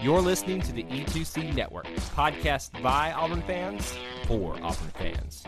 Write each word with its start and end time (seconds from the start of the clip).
You're 0.00 0.20
listening 0.20 0.60
to 0.60 0.70
the 0.70 0.84
E2C 0.84 1.56
Network, 1.56 1.86
podcast 2.14 2.80
by 2.80 3.10
Auburn 3.10 3.42
fans 3.42 3.96
for 4.28 4.54
Auburn 4.62 4.92
fans. 4.94 5.42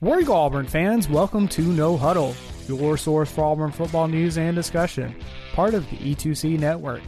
War 0.00 0.20
Eagle 0.20 0.36
Auburn 0.36 0.66
fans, 0.66 1.06
welcome 1.06 1.48
to 1.48 1.60
No 1.60 1.98
Huddle, 1.98 2.34
your 2.66 2.96
source 2.96 3.30
for 3.30 3.44
Auburn 3.44 3.72
football 3.72 4.08
news 4.08 4.38
and 4.38 4.56
discussion, 4.56 5.14
part 5.52 5.74
of 5.74 5.86
the 5.90 5.98
E2C 5.98 6.58
network. 6.58 7.02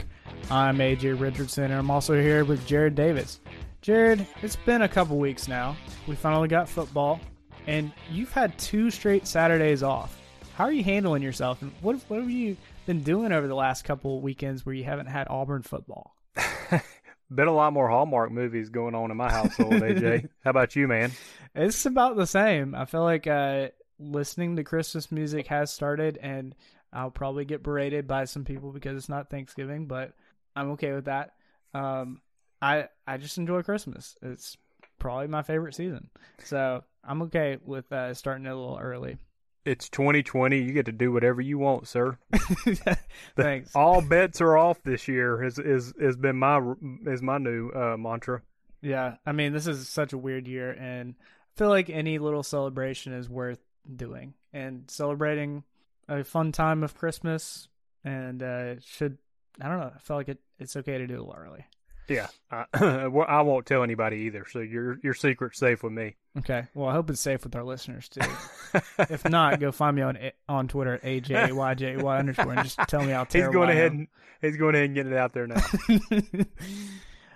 I'm 0.51 0.77
AJ 0.77 1.19
Richardson, 1.19 1.65
and 1.65 1.73
I'm 1.73 1.89
also 1.89 2.13
here 2.21 2.45
with 2.45 2.67
Jared 2.67 2.93
Davis. 2.93 3.39
Jared, 3.81 4.27
it's 4.43 4.55
been 4.55 4.83
a 4.83 4.87
couple 4.87 5.17
weeks 5.17 5.47
now. 5.47 5.75
We 6.05 6.15
finally 6.15 6.47
got 6.47 6.69
football, 6.69 7.19
and 7.65 7.91
you've 8.11 8.33
had 8.33 8.55
two 8.59 8.91
straight 8.91 9.25
Saturdays 9.25 9.81
off. 9.81 10.15
How 10.55 10.65
are 10.65 10.71
you 10.71 10.83
handling 10.83 11.23
yourself, 11.23 11.63
and 11.63 11.71
what, 11.81 11.95
what 12.07 12.19
have 12.19 12.29
you 12.29 12.55
been 12.89 13.03
doing 13.03 13.31
over 13.31 13.47
the 13.47 13.53
last 13.53 13.83
couple 13.83 14.19
weekends 14.19 14.65
where 14.65 14.73
you 14.73 14.83
haven't 14.83 15.05
had 15.05 15.27
Auburn 15.29 15.61
football? 15.61 16.15
Been 17.29 17.47
a 17.47 17.53
lot 17.53 17.71
more 17.71 17.87
Hallmark 17.87 18.31
movies 18.31 18.69
going 18.69 18.95
on 18.95 19.11
in 19.11 19.17
my 19.17 19.29
household, 19.29 19.73
AJ. 19.73 20.27
How 20.43 20.49
about 20.49 20.75
you, 20.75 20.87
man? 20.87 21.11
It's 21.53 21.85
about 21.85 22.15
the 22.15 22.25
same. 22.25 22.73
I 22.73 22.85
feel 22.85 23.03
like 23.03 23.27
uh, 23.27 23.67
listening 23.99 24.55
to 24.55 24.63
Christmas 24.63 25.11
music 25.11 25.45
has 25.45 25.71
started, 25.71 26.17
and 26.19 26.55
I'll 26.91 27.11
probably 27.11 27.45
get 27.45 27.61
berated 27.61 28.07
by 28.07 28.25
some 28.25 28.43
people 28.43 28.71
because 28.71 28.97
it's 28.97 29.07
not 29.07 29.29
Thanksgiving, 29.29 29.85
but 29.85 30.13
I'm 30.55 30.71
okay 30.71 30.91
with 30.93 31.05
that. 31.05 31.35
Um, 31.75 32.21
I 32.59 32.87
I 33.05 33.17
just 33.17 33.37
enjoy 33.37 33.61
Christmas. 33.61 34.15
It's 34.23 34.57
probably 34.97 35.27
my 35.27 35.43
favorite 35.43 35.75
season, 35.75 36.09
so 36.43 36.83
I'm 37.03 37.21
okay 37.21 37.59
with 37.63 37.91
uh, 37.93 38.15
starting 38.15 38.47
it 38.47 38.49
a 38.49 38.55
little 38.55 38.79
early. 38.81 39.19
It's 39.65 39.89
2020. 39.89 40.57
You 40.57 40.71
get 40.71 40.85
to 40.85 40.91
do 40.91 41.11
whatever 41.11 41.41
you 41.41 41.57
want, 41.57 41.87
sir. 41.87 42.17
Thanks. 43.35 43.75
All 43.75 44.01
bets 44.01 44.41
are 44.41 44.57
off 44.57 44.81
this 44.83 45.07
year. 45.07 45.43
Is 45.43 45.59
is 45.59 45.93
has 45.99 46.15
been 46.15 46.37
my 46.37 46.73
is 47.05 47.21
my 47.21 47.37
new 47.37 47.69
uh, 47.69 47.97
mantra. 47.97 48.41
Yeah, 48.81 49.15
I 49.25 49.33
mean, 49.33 49.51
this 49.51 49.67
is 49.67 49.89
such 49.89 50.13
a 50.13 50.17
weird 50.17 50.47
year, 50.47 50.71
and 50.71 51.15
I 51.19 51.59
feel 51.59 51.69
like 51.69 51.89
any 51.89 52.17
little 52.17 52.43
celebration 52.43 53.13
is 53.13 53.29
worth 53.29 53.59
doing. 53.93 54.33
And 54.53 54.89
celebrating 54.89 55.63
a 56.07 56.23
fun 56.23 56.51
time 56.51 56.83
of 56.83 56.95
Christmas, 56.95 57.67
and 58.03 58.41
uh, 58.41 58.79
should 58.79 59.17
I 59.61 59.67
don't 59.67 59.79
know. 59.79 59.91
I 59.93 59.99
feel 59.99 60.17
like 60.17 60.29
it, 60.29 60.39
it's 60.57 60.75
okay 60.77 60.97
to 60.97 61.07
do 61.07 61.15
it 61.15 61.19
a 61.19 61.23
little 61.23 61.35
early. 61.37 61.65
Yeah, 62.09 62.27
I, 62.51 62.65
I 62.73 63.41
won't 63.41 63.65
tell 63.65 63.83
anybody 63.83 64.17
either. 64.17 64.45
So 64.49 64.59
your 64.59 64.99
your 65.03 65.13
secret's 65.13 65.59
safe 65.59 65.83
with 65.83 65.93
me. 65.93 66.15
Okay. 66.37 66.67
Well, 66.73 66.89
I 66.89 66.93
hope 66.93 67.09
it's 67.09 67.21
safe 67.21 67.43
with 67.43 67.55
our 67.55 67.63
listeners 67.63 68.09
too. 68.09 68.21
if 68.99 69.27
not, 69.27 69.59
go 69.59 69.71
find 69.71 69.95
me 69.95 70.01
on 70.01 70.17
on 70.47 70.67
Twitter 70.67 70.95
at 70.95 71.03
ajyjy 71.03 72.17
underscore 72.17 72.53
and 72.53 72.63
just 72.63 72.79
tell 72.87 73.03
me 73.03 73.11
how 73.11 73.25
He's 73.25 73.47
going 73.47 73.69
ahead 73.69 73.91
and 73.91 74.07
he's 74.41 74.57
going 74.57 74.75
ahead 74.75 74.85
and 74.85 74.95
getting 74.95 75.11
it 75.11 75.17
out 75.17 75.33
there 75.33 75.47
now. 75.47 75.61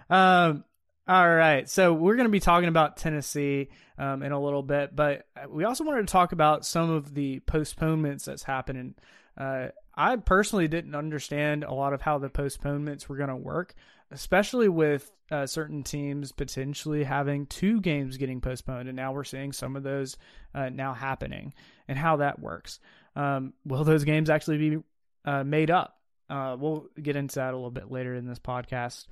um. 0.50 0.64
All 1.06 1.30
right. 1.30 1.70
So 1.70 1.94
we're 1.94 2.16
going 2.16 2.28
to 2.28 2.32
be 2.32 2.40
talking 2.40 2.70
about 2.70 2.96
Tennessee 2.96 3.70
um, 3.98 4.24
in 4.24 4.32
a 4.32 4.40
little 4.40 4.64
bit, 4.64 4.96
but 4.96 5.28
we 5.50 5.66
also 5.66 5.84
wanted 5.84 6.08
to 6.08 6.12
talk 6.12 6.32
about 6.32 6.66
some 6.66 6.90
of 6.90 7.14
the 7.14 7.42
postponements 7.42 8.24
that's 8.24 8.44
happening. 8.44 8.96
Uh, 9.38 9.68
I 9.96 10.16
personally 10.16 10.68
didn't 10.68 10.96
understand 10.96 11.64
a 11.64 11.74
lot 11.74 11.94
of 11.94 12.02
how 12.02 12.18
the 12.18 12.30
postponements 12.30 13.08
were 13.08 13.18
going 13.18 13.30
to 13.30 13.36
work, 13.36 13.76
especially 14.14 14.70
with 14.70 15.12
uh, 15.32 15.48
certain 15.48 15.84
teams 15.84 16.32
potentially 16.32 17.04
having 17.04 17.48
two 17.48 17.82
games 17.82 18.18
getting 18.18 18.40
postponed, 18.40 18.88
and 18.88 18.96
now 18.96 19.12
we're 19.12 19.24
seeing 19.24 19.52
some 19.52 19.76
of 19.76 19.84
those 19.84 20.16
uh, 20.54 20.70
now 20.70 20.94
happening, 20.94 21.54
and 21.88 21.98
how 21.98 22.18
that 22.18 22.40
works. 22.40 22.80
Um, 23.16 23.54
will 23.66 23.84
those 23.84 24.04
games 24.04 24.30
actually 24.30 24.58
be 24.58 24.78
uh, 25.26 25.44
made 25.44 25.72
up? 25.72 25.98
Uh, 26.30 26.56
we'll 26.60 26.88
get 27.02 27.16
into 27.16 27.36
that 27.36 27.54
a 27.54 27.58
little 27.58 27.72
bit 27.72 27.92
later 27.92 28.16
in 28.16 28.28
this 28.28 28.40
podcast, 28.40 29.08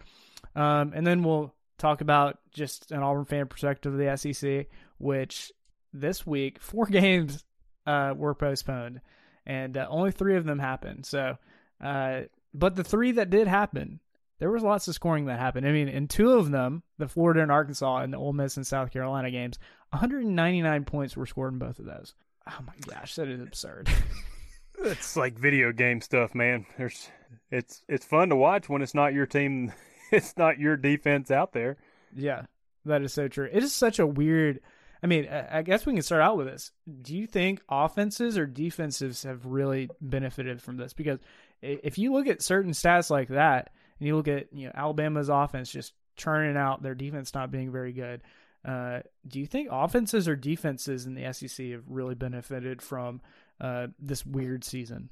um, 0.56 0.94
and 0.95 1.06
then 1.06 1.23
we'll 1.23 1.53
talk 1.78 2.01
about 2.01 2.39
just 2.53 2.91
an 2.91 3.01
Auburn 3.01 3.25
fan 3.25 3.47
perspective 3.47 3.94
of 3.94 4.00
the 4.00 4.16
SEC, 4.16 4.68
which 5.00 5.51
this 5.91 6.25
week 6.25 6.59
four 6.62 6.85
games 6.85 7.44
uh, 7.88 8.13
were 8.16 8.35
postponed, 8.35 9.01
and 9.45 9.75
uh, 9.75 9.88
only 9.89 10.12
three 10.12 10.38
of 10.38 10.45
them 10.45 10.59
happened. 10.59 11.06
So, 11.06 11.38
but 11.79 12.75
the 12.75 12.83
three 12.83 13.13
that 13.13 13.31
did 13.31 13.47
happen, 13.47 14.00
there 14.41 14.50
was 14.50 14.63
lots 14.63 14.88
of 14.88 14.96
scoring 14.96 15.25
that 15.25 15.38
happened. 15.38 15.68
I 15.68 15.72
mean, 15.72 15.88
in 15.88 16.07
two 16.07 16.31
of 16.31 16.50
them, 16.50 16.81
the 16.97 17.07
Florida 17.07 17.44
and 17.44 17.52
Arkansas 17.52 17.97
and 17.97 18.12
the 18.12 18.18
Ole 18.18 18.34
Miss 18.34 18.57
and 18.57 18.66
South 18.66 18.90
Carolina 18.90 19.29
games, 19.29 19.59
199 19.91 20.84
points 20.84 21.16
were 21.16 21.28
scored 21.28 21.53
in 21.53 21.59
both 21.59 21.78
of 21.78 21.85
those. 21.85 22.16
Oh 22.50 22.57
my 22.66 22.74
gosh, 22.88 23.13
that 23.16 23.28
is 23.28 23.40
absurd. 23.40 23.88
it's 24.80 25.16
like 25.16 25.38
video 25.38 25.72
game 25.72 26.01
stuff, 26.01 26.34
man. 26.34 26.66
There's 26.75 27.07
it's 27.51 27.84
it's 27.88 28.03
fun 28.03 28.30
to 28.30 28.35
watch 28.35 28.68
when 28.68 28.81
it's 28.81 28.96
not 28.96 29.13
your 29.13 29.25
team. 29.25 29.72
It's 30.13 30.35
not 30.35 30.59
your 30.59 30.75
defense 30.75 31.31
out 31.31 31.53
there. 31.53 31.78
Yeah, 32.13 32.41
that 32.84 33.01
is 33.01 33.13
so 33.13 33.30
true. 33.30 33.47
It 33.50 33.63
is 33.63 33.72
such 33.72 33.97
a 33.97 34.06
weird. 34.06 34.59
I 35.01 35.07
mean, 35.07 35.25
I 35.31 35.59
I 35.59 35.62
guess 35.62 35.85
we 35.85 35.94
can 35.94 36.01
start 36.01 36.22
out 36.22 36.35
with 36.35 36.47
this. 36.47 36.72
Do 37.01 37.16
you 37.16 37.28
think 37.28 37.62
offenses 37.69 38.38
or 38.38 38.46
defenses 38.46 39.24
have 39.24 39.46
really 39.46 39.90
benefited 40.01 40.62
from 40.62 40.75
this? 40.75 40.91
Because 40.91 41.19
if 41.62 41.97
you 41.97 42.12
look 42.12 42.28
at 42.28 42.41
certain 42.41 42.74
stats 42.74 43.09
like 43.09 43.30
that, 43.30 43.72
and 44.01 44.07
you 44.07 44.16
look 44.16 44.28
at 44.28 44.51
you 44.51 44.66
know 44.66 44.72
Alabama's 44.73 45.29
offense 45.29 45.72
just 45.72 45.94
churning 46.16 46.57
out, 46.57 46.81
their 46.81 46.95
defense 46.95 47.35
not 47.35 47.51
being 47.51 47.72
very 47.72 47.94
good. 47.94 48.22
Uh, 48.66 49.01
do 49.28 49.39
you 49.39 49.45
think 49.45 49.69
offenses 49.72 50.28
or 50.28 50.35
defenses 50.35 51.06
in 51.06 51.13
the 51.13 51.31
SEC 51.31 51.67
have 51.67 51.84
really 51.88 52.16
benefited 52.16 52.81
from 52.81 53.22
uh, 53.59 53.88
this 54.00 54.25
weird 54.25 54.63
season? 54.63 55.09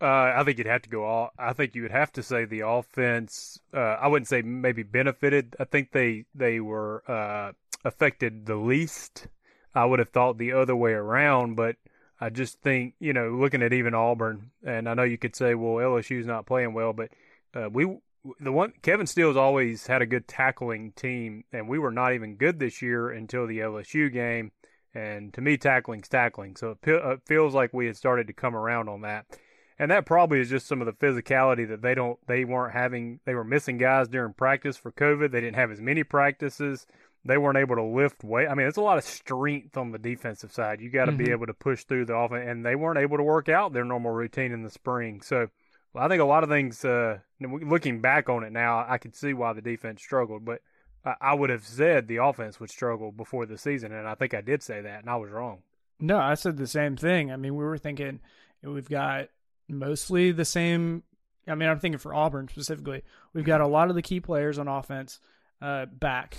Uh, 0.00 0.32
I 0.34 0.42
think 0.42 0.56
you'd 0.56 0.66
have 0.66 0.82
to 0.82 0.88
go 0.88 1.04
all. 1.04 1.32
I 1.38 1.52
think 1.52 1.74
you 1.74 1.82
would 1.82 1.92
have 1.92 2.10
to 2.12 2.22
say 2.22 2.46
the 2.46 2.66
offense. 2.66 3.60
Uh, 3.74 3.78
I 4.00 4.08
wouldn't 4.08 4.26
say 4.26 4.40
maybe 4.40 4.82
benefited. 4.82 5.54
I 5.60 5.64
think 5.64 5.92
they 5.92 6.24
they 6.34 6.60
were 6.60 7.04
uh, 7.06 7.52
affected 7.84 8.46
the 8.46 8.56
least. 8.56 9.26
I 9.74 9.84
would 9.84 9.98
have 9.98 10.08
thought 10.08 10.38
the 10.38 10.52
other 10.52 10.74
way 10.74 10.92
around, 10.92 11.56
but 11.56 11.76
I 12.18 12.30
just 12.30 12.62
think 12.62 12.94
you 13.00 13.12
know 13.12 13.32
looking 13.32 13.62
at 13.62 13.74
even 13.74 13.94
Auburn, 13.94 14.50
and 14.64 14.88
I 14.88 14.94
know 14.94 15.02
you 15.02 15.18
could 15.18 15.36
say, 15.36 15.54
well, 15.54 15.74
LSU's 15.74 16.26
not 16.26 16.46
playing 16.46 16.72
well, 16.72 16.94
but 16.94 17.10
uh, 17.54 17.68
we 17.70 17.98
the 18.40 18.52
one 18.52 18.72
Kevin 18.82 19.06
Steele's 19.06 19.36
always 19.36 19.86
had 19.88 20.00
a 20.02 20.06
good 20.06 20.28
tackling 20.28 20.92
team, 20.92 21.44
and 21.52 21.68
we 21.68 21.78
were 21.78 21.90
not 21.90 22.14
even 22.14 22.36
good 22.36 22.58
this 22.58 22.80
year 22.80 23.10
until 23.10 23.46
the 23.46 23.58
LSU 23.58 24.12
game. 24.12 24.52
And 24.94 25.32
to 25.34 25.40
me, 25.40 25.56
tackling's 25.56 26.08
tackling, 26.08 26.54
so 26.56 26.72
it, 26.72 26.82
pe- 26.82 26.92
it 27.12 27.20
feels 27.26 27.54
like 27.54 27.72
we 27.72 27.86
had 27.86 27.96
started 27.96 28.26
to 28.26 28.32
come 28.34 28.54
around 28.54 28.88
on 28.90 29.00
that. 29.00 29.24
And 29.78 29.90
that 29.90 30.04
probably 30.06 30.38
is 30.38 30.50
just 30.50 30.66
some 30.66 30.82
of 30.82 30.86
the 30.86 30.92
physicality 30.92 31.66
that 31.68 31.80
they 31.82 31.94
don't 31.94 32.18
they 32.28 32.44
weren't 32.44 32.74
having 32.74 33.18
they 33.24 33.34
were 33.34 33.42
missing 33.42 33.78
guys 33.78 34.06
during 34.08 34.34
practice 34.34 34.76
for 34.76 34.92
covid. 34.92 35.32
They 35.32 35.40
didn't 35.40 35.56
have 35.56 35.70
as 35.72 35.80
many 35.80 36.04
practices. 36.04 36.86
They 37.24 37.38
weren't 37.38 37.56
able 37.58 37.76
to 37.76 37.82
lift 37.82 38.22
weight. 38.22 38.48
I 38.48 38.54
mean 38.54 38.66
it's 38.68 38.76
a 38.76 38.82
lot 38.82 38.98
of 38.98 39.04
strength 39.04 39.76
on 39.76 39.90
the 39.90 39.98
defensive 39.98 40.52
side. 40.52 40.80
You 40.80 40.90
got 40.90 41.06
to 41.06 41.12
be 41.12 41.24
Mhm. 41.26 41.30
able 41.32 41.46
to 41.46 41.54
push 41.54 41.84
through 41.84 42.04
the 42.04 42.14
offense 42.14 42.44
and 42.46 42.64
they 42.64 42.76
weren't 42.76 42.98
able 42.98 43.16
to 43.16 43.22
work 43.24 43.48
out 43.48 43.72
their 43.72 43.84
normal 43.84 44.12
routine 44.12 44.52
in 44.52 44.62
the 44.62 44.70
spring. 44.70 45.20
So 45.22 45.48
well, 45.92 46.04
i 46.04 46.08
think 46.08 46.20
a 46.20 46.24
lot 46.24 46.42
of 46.42 46.48
things 46.50 46.84
uh 46.84 47.18
looking 47.40 48.00
back 48.00 48.28
on 48.28 48.44
it 48.44 48.52
now 48.52 48.84
i 48.88 48.98
could 48.98 49.14
see 49.14 49.32
why 49.34 49.52
the 49.52 49.60
defense 49.62 50.02
struggled 50.02 50.44
but 50.44 50.60
I- 51.04 51.16
I 51.20 51.34
would 51.34 51.50
have 51.50 51.64
said 51.64 52.06
the 52.06 52.18
offense 52.18 52.60
would 52.60 52.70
struggle 52.70 53.10
before 53.10 53.44
the 53.44 53.58
season, 53.58 53.90
and 53.92 54.06
I 54.06 54.14
think 54.14 54.34
I 54.34 54.40
did 54.40 54.62
say 54.62 54.80
that, 54.82 55.00
and 55.00 55.10
I 55.10 55.16
was 55.16 55.32
wrong. 55.32 55.62
No, 55.98 56.16
I 56.16 56.34
said 56.34 56.56
the 56.56 56.68
same 56.68 56.96
thing. 56.96 57.32
I 57.32 57.36
mean, 57.36 57.56
we 57.56 57.64
were 57.64 57.76
thinking 57.76 58.20
we've 58.62 58.88
got 58.88 59.26
mostly 59.68 60.30
the 60.30 60.44
same. 60.44 61.02
I 61.48 61.56
mean, 61.56 61.68
I'm 61.68 61.80
thinking 61.80 61.98
for 61.98 62.14
Auburn 62.14 62.46
specifically, 62.46 63.02
we've 63.32 63.44
got 63.44 63.60
a 63.60 63.66
lot 63.66 63.88
of 63.88 63.96
the 63.96 64.02
key 64.02 64.20
players 64.20 64.60
on 64.60 64.68
offense 64.68 65.18
uh, 65.60 65.86
back, 65.86 66.36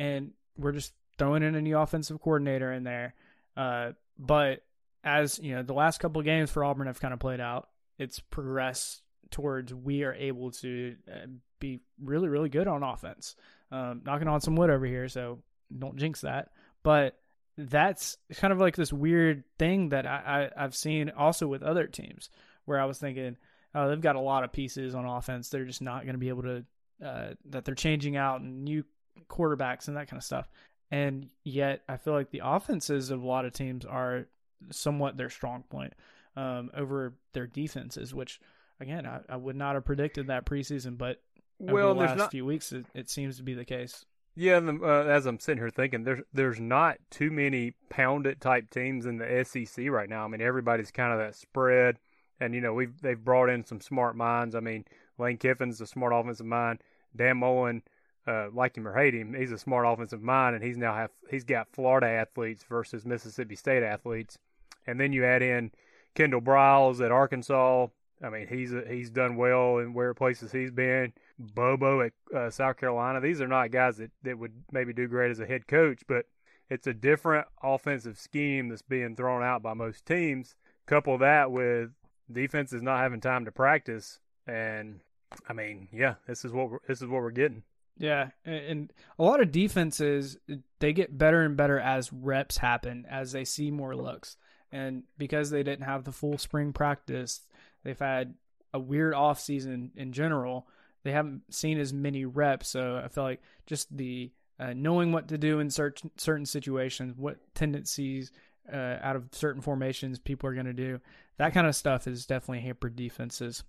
and 0.00 0.32
we're 0.58 0.72
just 0.72 0.92
throwing 1.16 1.44
in 1.44 1.54
a 1.54 1.62
new 1.62 1.78
offensive 1.78 2.20
coordinator 2.20 2.72
in 2.72 2.82
there. 2.82 3.14
Uh, 3.56 3.92
but 4.18 4.64
as 5.04 5.38
you 5.38 5.54
know, 5.54 5.62
the 5.62 5.72
last 5.72 6.00
couple 6.00 6.18
of 6.18 6.24
games 6.24 6.50
for 6.50 6.64
Auburn 6.64 6.88
have 6.88 7.00
kind 7.00 7.14
of 7.14 7.20
played 7.20 7.40
out. 7.40 7.68
It's 8.00 8.18
progressed 8.18 9.02
towards 9.30 9.74
we 9.74 10.04
are 10.04 10.14
able 10.14 10.50
to 10.52 10.96
uh, 11.06 11.26
be 11.58 11.80
really, 12.02 12.28
really 12.28 12.48
good 12.48 12.66
on 12.66 12.82
offense. 12.82 13.36
Um, 13.70 14.00
knocking 14.04 14.26
on 14.26 14.40
some 14.40 14.56
wood 14.56 14.70
over 14.70 14.86
here, 14.86 15.06
so 15.06 15.38
don't 15.78 15.96
jinx 15.96 16.22
that. 16.22 16.48
But 16.82 17.18
that's 17.58 18.16
kind 18.36 18.54
of 18.54 18.58
like 18.58 18.74
this 18.74 18.90
weird 18.90 19.44
thing 19.58 19.90
that 19.90 20.06
I, 20.06 20.50
I 20.56 20.64
I've 20.64 20.74
seen 20.74 21.10
also 21.10 21.46
with 21.46 21.62
other 21.62 21.86
teams 21.86 22.30
where 22.64 22.80
I 22.80 22.86
was 22.86 22.98
thinking, 22.98 23.36
oh, 23.74 23.88
they've 23.88 24.00
got 24.00 24.16
a 24.16 24.20
lot 24.20 24.44
of 24.44 24.52
pieces 24.52 24.94
on 24.94 25.04
offense. 25.04 25.50
They're 25.50 25.66
just 25.66 25.82
not 25.82 26.04
going 26.04 26.14
to 26.14 26.18
be 26.18 26.30
able 26.30 26.42
to 26.44 26.64
uh, 27.04 27.34
that 27.50 27.66
they're 27.66 27.74
changing 27.74 28.16
out 28.16 28.40
and 28.40 28.64
new 28.64 28.82
quarterbacks 29.28 29.88
and 29.88 29.96
that 29.98 30.08
kind 30.08 30.18
of 30.18 30.24
stuff. 30.24 30.48
And 30.90 31.28
yet, 31.44 31.82
I 31.86 31.98
feel 31.98 32.14
like 32.14 32.30
the 32.30 32.42
offenses 32.42 33.10
of 33.10 33.22
a 33.22 33.26
lot 33.26 33.44
of 33.44 33.52
teams 33.52 33.84
are 33.84 34.26
somewhat 34.70 35.18
their 35.18 35.30
strong 35.30 35.64
point 35.64 35.92
um, 36.40 36.70
over 36.74 37.14
their 37.32 37.46
defenses, 37.46 38.14
which 38.14 38.40
again 38.80 39.06
I, 39.06 39.20
I, 39.28 39.36
would 39.36 39.56
not 39.56 39.74
have 39.74 39.84
predicted 39.84 40.28
that 40.28 40.46
preseason, 40.46 40.96
but 40.96 41.20
well, 41.58 41.88
over 41.88 41.94
the 41.94 42.00
last 42.00 42.18
not... 42.18 42.30
few 42.30 42.46
weeks 42.46 42.72
it, 42.72 42.86
it 42.94 43.10
seems 43.10 43.36
to 43.36 43.42
be 43.42 43.54
the 43.54 43.64
case. 43.64 44.06
Yeah, 44.36 44.58
uh, 44.58 44.86
as 44.86 45.26
I'm 45.26 45.38
sitting 45.38 45.60
here 45.60 45.70
thinking, 45.70 46.04
there's 46.04 46.22
there's 46.32 46.60
not 46.60 46.96
too 47.10 47.30
many 47.30 47.74
pound 47.90 48.26
it 48.26 48.40
type 48.40 48.70
teams 48.70 49.04
in 49.04 49.18
the 49.18 49.44
SEC 49.44 49.90
right 49.90 50.08
now. 50.08 50.24
I 50.24 50.28
mean, 50.28 50.40
everybody's 50.40 50.90
kind 50.90 51.12
of 51.12 51.18
that 51.18 51.34
spread, 51.34 51.98
and 52.38 52.54
you 52.54 52.60
know 52.60 52.72
we've 52.72 52.98
they've 53.02 53.22
brought 53.22 53.50
in 53.50 53.64
some 53.64 53.80
smart 53.80 54.16
minds. 54.16 54.54
I 54.54 54.60
mean, 54.60 54.86
Lane 55.18 55.36
Kiffin's 55.36 55.80
a 55.80 55.86
smart 55.86 56.12
offensive 56.14 56.46
mind. 56.46 56.80
Dan 57.14 57.38
Mullen, 57.38 57.82
uh, 58.26 58.46
like 58.52 58.76
him 58.76 58.86
or 58.86 58.94
hate 58.94 59.14
him, 59.14 59.34
he's 59.34 59.52
a 59.52 59.58
smart 59.58 59.84
offensive 59.86 60.22
mind, 60.22 60.54
and 60.54 60.64
he's 60.64 60.78
now 60.78 60.94
have 60.94 61.10
he's 61.28 61.44
got 61.44 61.68
Florida 61.72 62.06
athletes 62.06 62.64
versus 62.68 63.04
Mississippi 63.04 63.56
State 63.56 63.82
athletes, 63.82 64.38
and 64.86 64.98
then 64.98 65.12
you 65.12 65.24
add 65.24 65.42
in 65.42 65.72
Kendall 66.14 66.40
Briles 66.40 67.04
at 67.04 67.12
Arkansas. 67.12 67.88
I 68.22 68.28
mean, 68.28 68.46
he's 68.48 68.72
he's 68.88 69.10
done 69.10 69.36
well 69.36 69.78
in 69.78 69.94
where 69.94 70.12
places 70.12 70.52
he's 70.52 70.70
been. 70.70 71.12
Bobo 71.38 72.02
at 72.02 72.12
uh, 72.34 72.50
South 72.50 72.76
Carolina. 72.76 73.20
These 73.20 73.40
are 73.40 73.48
not 73.48 73.70
guys 73.70 73.96
that, 73.96 74.10
that 74.24 74.38
would 74.38 74.52
maybe 74.70 74.92
do 74.92 75.08
great 75.08 75.30
as 75.30 75.40
a 75.40 75.46
head 75.46 75.66
coach, 75.66 76.02
but 76.06 76.26
it's 76.68 76.86
a 76.86 76.92
different 76.92 77.46
offensive 77.62 78.18
scheme 78.18 78.68
that's 78.68 78.82
being 78.82 79.16
thrown 79.16 79.42
out 79.42 79.62
by 79.62 79.74
most 79.74 80.04
teams. 80.04 80.54
Couple 80.86 81.18
that 81.18 81.50
with 81.50 81.90
defenses 82.30 82.82
not 82.82 83.00
having 83.00 83.20
time 83.20 83.44
to 83.46 83.52
practice, 83.52 84.18
and 84.46 85.00
I 85.48 85.52
mean, 85.52 85.88
yeah, 85.92 86.14
this 86.26 86.44
is 86.44 86.52
what 86.52 86.70
we're, 86.70 86.78
this 86.86 87.00
is 87.00 87.08
what 87.08 87.22
we're 87.22 87.30
getting. 87.30 87.62
Yeah, 87.96 88.30
and 88.44 88.92
a 89.18 89.22
lot 89.22 89.40
of 89.40 89.52
defenses 89.52 90.38
they 90.78 90.92
get 90.92 91.16
better 91.16 91.42
and 91.42 91.56
better 91.56 91.78
as 91.78 92.12
reps 92.12 92.58
happen, 92.58 93.06
as 93.08 93.32
they 93.32 93.44
see 93.44 93.70
more 93.70 93.94
looks, 93.94 94.36
and 94.72 95.02
because 95.18 95.50
they 95.50 95.62
didn't 95.62 95.84
have 95.84 96.04
the 96.04 96.12
full 96.12 96.38
spring 96.38 96.72
practice, 96.72 97.40
they've 97.82 97.98
had 97.98 98.34
a 98.72 98.78
weird 98.78 99.14
off 99.14 99.40
season 99.40 99.90
in 99.96 100.12
general 100.12 100.66
they 101.02 101.12
haven't 101.12 101.42
seen 101.52 101.78
as 101.78 101.92
many 101.92 102.24
reps. 102.24 102.68
So 102.68 103.00
I 103.02 103.08
feel 103.08 103.24
like 103.24 103.42
just 103.66 103.94
the 103.96 104.30
uh, 104.58 104.74
knowing 104.74 105.12
what 105.12 105.28
to 105.28 105.38
do 105.38 105.60
in 105.60 105.70
certain 105.70 106.10
certain 106.16 106.46
situations, 106.46 107.14
what 107.16 107.38
tendencies 107.54 108.32
uh, 108.72 108.96
out 109.00 109.16
of 109.16 109.28
certain 109.32 109.62
formations 109.62 110.18
people 110.18 110.48
are 110.48 110.54
going 110.54 110.66
to 110.66 110.72
do, 110.72 111.00
that 111.38 111.54
kind 111.54 111.66
of 111.66 111.74
stuff 111.74 112.06
is 112.06 112.26
definitely 112.26 112.60
hampered 112.60 112.96
defenses. 112.96 113.64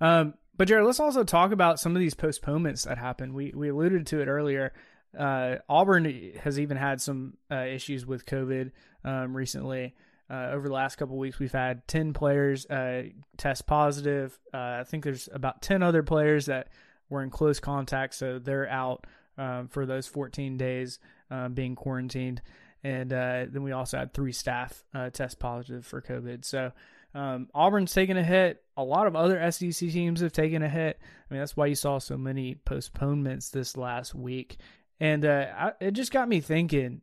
Um, 0.00 0.34
but 0.56 0.68
Jared, 0.68 0.86
let's 0.86 1.00
also 1.00 1.24
talk 1.24 1.52
about 1.52 1.78
some 1.78 1.94
of 1.94 2.00
these 2.00 2.14
postponements 2.14 2.84
that 2.84 2.98
happened. 2.98 3.34
We 3.34 3.52
we 3.54 3.68
alluded 3.68 4.06
to 4.08 4.20
it 4.20 4.28
earlier. 4.28 4.72
Uh, 5.18 5.56
Auburn 5.68 6.32
has 6.42 6.60
even 6.60 6.76
had 6.76 7.00
some 7.00 7.34
uh, 7.50 7.64
issues 7.64 8.06
with 8.06 8.26
COVID 8.26 8.72
um, 9.04 9.36
recently. 9.36 9.94
Uh, 10.30 10.50
over 10.52 10.68
the 10.68 10.74
last 10.74 10.96
couple 10.96 11.16
weeks, 11.16 11.38
we've 11.38 11.52
had 11.52 11.86
10 11.88 12.12
players 12.12 12.66
uh, 12.66 13.04
test 13.36 13.66
positive. 13.66 14.38
Uh, 14.52 14.78
I 14.80 14.84
think 14.84 15.04
there's 15.04 15.28
about 15.32 15.62
10 15.62 15.82
other 15.82 16.02
players 16.02 16.46
that 16.46 16.68
were 17.08 17.22
in 17.22 17.30
close 17.30 17.60
contact, 17.60 18.14
so 18.14 18.38
they're 18.38 18.68
out 18.68 19.06
um, 19.38 19.68
for 19.68 19.86
those 19.86 20.06
14 20.06 20.56
days 20.58 20.98
um, 21.30 21.54
being 21.54 21.74
quarantined. 21.74 22.42
And 22.84 23.12
uh, 23.12 23.46
then 23.48 23.62
we 23.62 23.72
also 23.72 23.98
had 23.98 24.12
three 24.12 24.32
staff 24.32 24.84
uh, 24.94 25.10
test 25.10 25.38
positive 25.38 25.86
for 25.86 26.02
COVID. 26.02 26.44
So 26.44 26.72
um, 27.14 27.48
Auburn's 27.54 27.92
taken 27.92 28.16
a 28.16 28.22
hit. 28.22 28.62
A 28.76 28.84
lot 28.84 29.06
of 29.06 29.16
other 29.16 29.50
SEC 29.50 29.72
teams 29.72 30.20
have 30.20 30.32
taken 30.32 30.62
a 30.62 30.68
hit. 30.68 30.98
I 31.00 31.34
mean, 31.34 31.40
that's 31.40 31.56
why 31.56 31.66
you 31.66 31.74
saw 31.74 31.98
so 31.98 32.16
many 32.16 32.54
postponements 32.54 33.50
this 33.50 33.76
last 33.76 34.14
week. 34.14 34.58
And 35.00 35.24
uh, 35.24 35.46
I, 35.56 35.72
it 35.80 35.92
just 35.92 36.12
got 36.12 36.28
me 36.28 36.40
thinking 36.40 37.02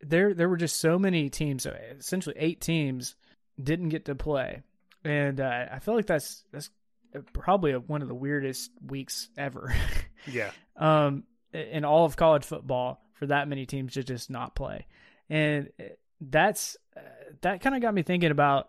there 0.00 0.34
there 0.34 0.48
were 0.48 0.56
just 0.56 0.78
so 0.78 0.98
many 0.98 1.30
teams, 1.30 1.66
essentially 1.66 2.36
eight 2.38 2.60
teams, 2.60 3.14
didn't 3.62 3.88
get 3.90 4.06
to 4.06 4.14
play, 4.14 4.62
and 5.04 5.40
uh, 5.40 5.66
I 5.72 5.78
feel 5.78 5.94
like 5.94 6.06
that's 6.06 6.44
that's 6.52 6.70
probably 7.32 7.72
a, 7.72 7.80
one 7.80 8.02
of 8.02 8.08
the 8.08 8.14
weirdest 8.14 8.70
weeks 8.84 9.28
ever. 9.36 9.74
yeah. 10.26 10.50
Um, 10.76 11.24
in 11.52 11.84
all 11.84 12.04
of 12.04 12.16
college 12.16 12.44
football, 12.44 13.00
for 13.14 13.26
that 13.26 13.48
many 13.48 13.66
teams 13.66 13.94
to 13.94 14.04
just 14.04 14.30
not 14.30 14.54
play, 14.54 14.86
and 15.28 15.70
that's 16.20 16.76
uh, 16.96 17.00
that 17.42 17.60
kind 17.60 17.74
of 17.74 17.82
got 17.82 17.94
me 17.94 18.02
thinking 18.02 18.30
about. 18.30 18.68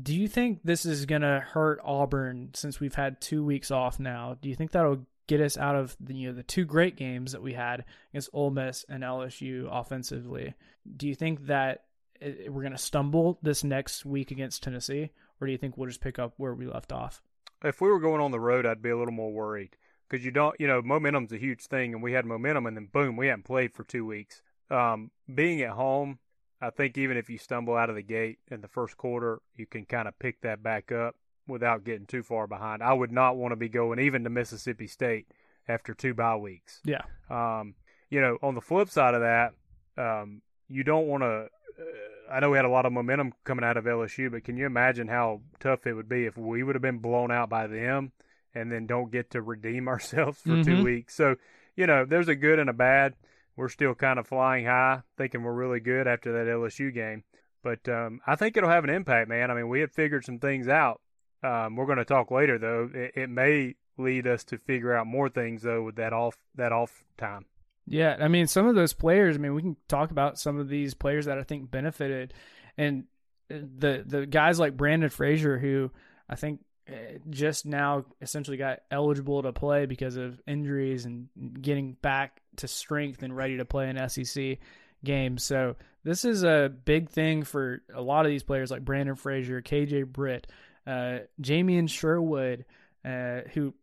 Do 0.00 0.14
you 0.14 0.28
think 0.28 0.60
this 0.62 0.86
is 0.86 1.04
gonna 1.06 1.40
hurt 1.40 1.80
Auburn 1.84 2.50
since 2.54 2.78
we've 2.78 2.94
had 2.94 3.20
two 3.20 3.44
weeks 3.44 3.72
off 3.72 3.98
now? 3.98 4.36
Do 4.40 4.48
you 4.48 4.54
think 4.54 4.70
that'll 4.70 5.04
get 5.30 5.40
us 5.40 5.56
out 5.56 5.76
of 5.76 5.96
the 6.00 6.12
you 6.12 6.28
know 6.28 6.34
the 6.34 6.42
two 6.42 6.64
great 6.64 6.96
games 6.96 7.30
that 7.30 7.40
we 7.40 7.52
had 7.52 7.84
against 8.12 8.30
Ole 8.32 8.50
Miss 8.50 8.84
and 8.88 9.04
LSU 9.04 9.68
offensively. 9.70 10.54
Do 10.96 11.06
you 11.06 11.14
think 11.14 11.46
that 11.46 11.84
we're 12.20 12.62
going 12.62 12.72
to 12.72 12.78
stumble 12.78 13.38
this 13.40 13.62
next 13.62 14.04
week 14.04 14.32
against 14.32 14.64
Tennessee, 14.64 15.12
or 15.40 15.46
do 15.46 15.52
you 15.52 15.58
think 15.58 15.76
we'll 15.76 15.88
just 15.88 16.00
pick 16.00 16.18
up 16.18 16.34
where 16.36 16.52
we 16.52 16.66
left 16.66 16.90
off? 16.90 17.22
If 17.62 17.80
we 17.80 17.88
were 17.88 18.00
going 18.00 18.20
on 18.20 18.32
the 18.32 18.40
road, 18.40 18.66
I'd 18.66 18.82
be 18.82 18.90
a 18.90 18.98
little 18.98 19.14
more 19.14 19.32
worried 19.32 19.76
because 20.08 20.24
you 20.24 20.32
don't, 20.32 20.56
you 20.58 20.66
know, 20.66 20.82
momentum's 20.82 21.32
a 21.32 21.38
huge 21.38 21.62
thing, 21.66 21.94
and 21.94 22.02
we 22.02 22.12
had 22.12 22.26
momentum, 22.26 22.66
and 22.66 22.76
then 22.76 22.88
boom, 22.92 23.16
we 23.16 23.28
hadn't 23.28 23.44
played 23.44 23.72
for 23.72 23.84
two 23.84 24.04
weeks. 24.04 24.42
Um, 24.68 25.12
being 25.32 25.62
at 25.62 25.70
home, 25.70 26.18
I 26.60 26.70
think 26.70 26.98
even 26.98 27.16
if 27.16 27.30
you 27.30 27.38
stumble 27.38 27.76
out 27.76 27.88
of 27.88 27.94
the 27.94 28.02
gate 28.02 28.40
in 28.50 28.62
the 28.62 28.68
first 28.68 28.96
quarter, 28.96 29.40
you 29.54 29.66
can 29.66 29.84
kind 29.84 30.08
of 30.08 30.18
pick 30.18 30.40
that 30.40 30.60
back 30.60 30.90
up 30.90 31.14
without 31.46 31.84
getting 31.84 32.06
too 32.06 32.22
far 32.22 32.46
behind. 32.46 32.82
I 32.82 32.92
would 32.92 33.12
not 33.12 33.36
want 33.36 33.52
to 33.52 33.56
be 33.56 33.68
going 33.68 33.98
even 33.98 34.24
to 34.24 34.30
Mississippi 34.30 34.86
State 34.86 35.26
after 35.68 35.94
two 35.94 36.14
bye 36.14 36.36
weeks. 36.36 36.80
Yeah. 36.84 37.02
Um, 37.28 37.74
you 38.08 38.20
know, 38.20 38.38
on 38.42 38.54
the 38.54 38.60
flip 38.60 38.90
side 38.90 39.14
of 39.14 39.20
that, 39.20 39.52
um, 39.96 40.42
you 40.68 40.84
don't 40.84 41.06
want 41.06 41.22
to. 41.22 41.48
Uh, 41.78 42.32
I 42.32 42.40
know 42.40 42.50
we 42.50 42.58
had 42.58 42.64
a 42.64 42.70
lot 42.70 42.86
of 42.86 42.92
momentum 42.92 43.32
coming 43.44 43.64
out 43.64 43.76
of 43.76 43.84
LSU, 43.84 44.30
but 44.30 44.44
can 44.44 44.56
you 44.56 44.66
imagine 44.66 45.08
how 45.08 45.40
tough 45.58 45.86
it 45.86 45.94
would 45.94 46.08
be 46.08 46.26
if 46.26 46.36
we 46.36 46.62
would 46.62 46.76
have 46.76 46.82
been 46.82 46.98
blown 46.98 47.32
out 47.32 47.48
by 47.48 47.66
them 47.66 48.12
and 48.54 48.70
then 48.70 48.86
don't 48.86 49.10
get 49.10 49.30
to 49.30 49.42
redeem 49.42 49.88
ourselves 49.88 50.40
for 50.40 50.50
mm-hmm. 50.50 50.62
two 50.62 50.84
weeks? 50.84 51.14
So, 51.14 51.36
you 51.76 51.86
know, 51.86 52.04
there's 52.04 52.28
a 52.28 52.36
good 52.36 52.58
and 52.58 52.70
a 52.70 52.74
bad. 52.74 53.14
We're 53.56 53.68
still 53.68 53.94
kind 53.94 54.18
of 54.18 54.26
flying 54.26 54.64
high, 54.64 55.02
thinking 55.18 55.42
we're 55.42 55.52
really 55.52 55.80
good 55.80 56.06
after 56.06 56.32
that 56.32 56.50
LSU 56.50 56.94
game. 56.94 57.24
But 57.62 57.86
um, 57.88 58.20
I 58.26 58.36
think 58.36 58.56
it'll 58.56 58.70
have 58.70 58.84
an 58.84 58.90
impact, 58.90 59.28
man. 59.28 59.50
I 59.50 59.54
mean, 59.54 59.68
we 59.68 59.80
had 59.80 59.92
figured 59.92 60.24
some 60.24 60.38
things 60.38 60.66
out 60.66 61.00
um, 61.42 61.76
we're 61.76 61.86
going 61.86 61.98
to 61.98 62.04
talk 62.04 62.30
later, 62.30 62.58
though. 62.58 62.90
It, 62.92 63.12
it, 63.14 63.30
may 63.30 63.74
lead 63.96 64.26
us 64.26 64.44
to 64.44 64.58
figure 64.58 64.94
out 64.94 65.06
more 65.06 65.28
things, 65.28 65.62
though, 65.62 65.82
with 65.82 65.96
that 65.96 66.12
off 66.12 66.36
that 66.56 66.72
off 66.72 67.04
time. 67.16 67.46
Yeah, 67.86 68.16
I 68.20 68.28
mean, 68.28 68.46
some 68.46 68.66
of 68.66 68.74
those 68.74 68.92
players. 68.92 69.36
I 69.36 69.38
mean, 69.38 69.54
we 69.54 69.62
can 69.62 69.76
talk 69.88 70.10
about 70.10 70.38
some 70.38 70.58
of 70.58 70.68
these 70.68 70.94
players 70.94 71.26
that 71.26 71.38
I 71.38 71.42
think 71.42 71.70
benefited, 71.70 72.34
and 72.76 73.04
the 73.48 74.04
the 74.06 74.26
guys 74.26 74.58
like 74.58 74.76
Brandon 74.76 75.10
Frazier, 75.10 75.58
who 75.58 75.90
I 76.28 76.36
think 76.36 76.60
eh, 76.86 77.18
just 77.30 77.66
now 77.66 78.04
essentially 78.20 78.56
got 78.56 78.80
eligible 78.90 79.42
to 79.42 79.52
play 79.52 79.86
because 79.86 80.16
of 80.16 80.40
injuries 80.46 81.06
and 81.06 81.28
getting 81.60 81.94
back 81.94 82.40
to 82.56 82.68
strength 82.68 83.22
and 83.22 83.36
ready 83.36 83.56
to 83.56 83.64
play 83.64 83.88
an 83.88 84.08
SEC 84.08 84.58
game. 85.02 85.38
So 85.38 85.76
this 86.04 86.24
is 86.24 86.44
a 86.44 86.72
big 86.84 87.10
thing 87.10 87.42
for 87.42 87.82
a 87.94 88.02
lot 88.02 88.24
of 88.24 88.30
these 88.30 88.42
players 88.42 88.70
like 88.70 88.84
Brandon 88.84 89.16
Frazier, 89.16 89.62
KJ 89.62 90.06
Britt, 90.06 90.46
uh, 90.86 91.18
and 91.46 91.90
Sherwood, 91.90 92.64
uh, 93.04 93.40
who 93.52 93.74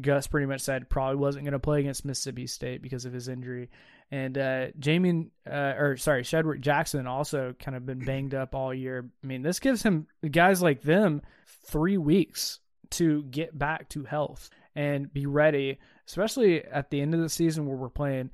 Gus 0.00 0.26
pretty 0.26 0.46
much 0.46 0.62
said 0.62 0.90
probably 0.90 1.16
wasn't 1.16 1.44
going 1.44 1.52
to 1.52 1.58
play 1.58 1.80
against 1.80 2.04
Mississippi 2.04 2.46
State 2.46 2.82
because 2.82 3.04
of 3.04 3.12
his 3.12 3.28
injury. 3.28 3.70
And 4.10 4.38
uh, 4.38 4.66
Jamie, 4.78 5.30
uh, 5.50 5.74
or 5.76 5.96
sorry, 5.96 6.22
Shedrick 6.22 6.60
Jackson 6.60 7.06
also 7.06 7.54
kind 7.58 7.76
of 7.76 7.86
been 7.86 8.04
banged 8.04 8.34
up 8.34 8.54
all 8.54 8.72
year. 8.72 9.08
I 9.22 9.26
mean, 9.26 9.42
this 9.42 9.58
gives 9.58 9.82
him 9.82 10.06
guys 10.30 10.62
like 10.62 10.82
them 10.82 11.22
three 11.66 11.98
weeks 11.98 12.60
to 12.90 13.24
get 13.24 13.56
back 13.56 13.88
to 13.90 14.04
health 14.04 14.48
and 14.74 15.12
be 15.12 15.26
ready, 15.26 15.78
especially 16.06 16.64
at 16.64 16.90
the 16.90 17.00
end 17.00 17.14
of 17.14 17.20
the 17.20 17.28
season 17.28 17.66
where 17.66 17.76
we're 17.76 17.88
playing 17.88 18.30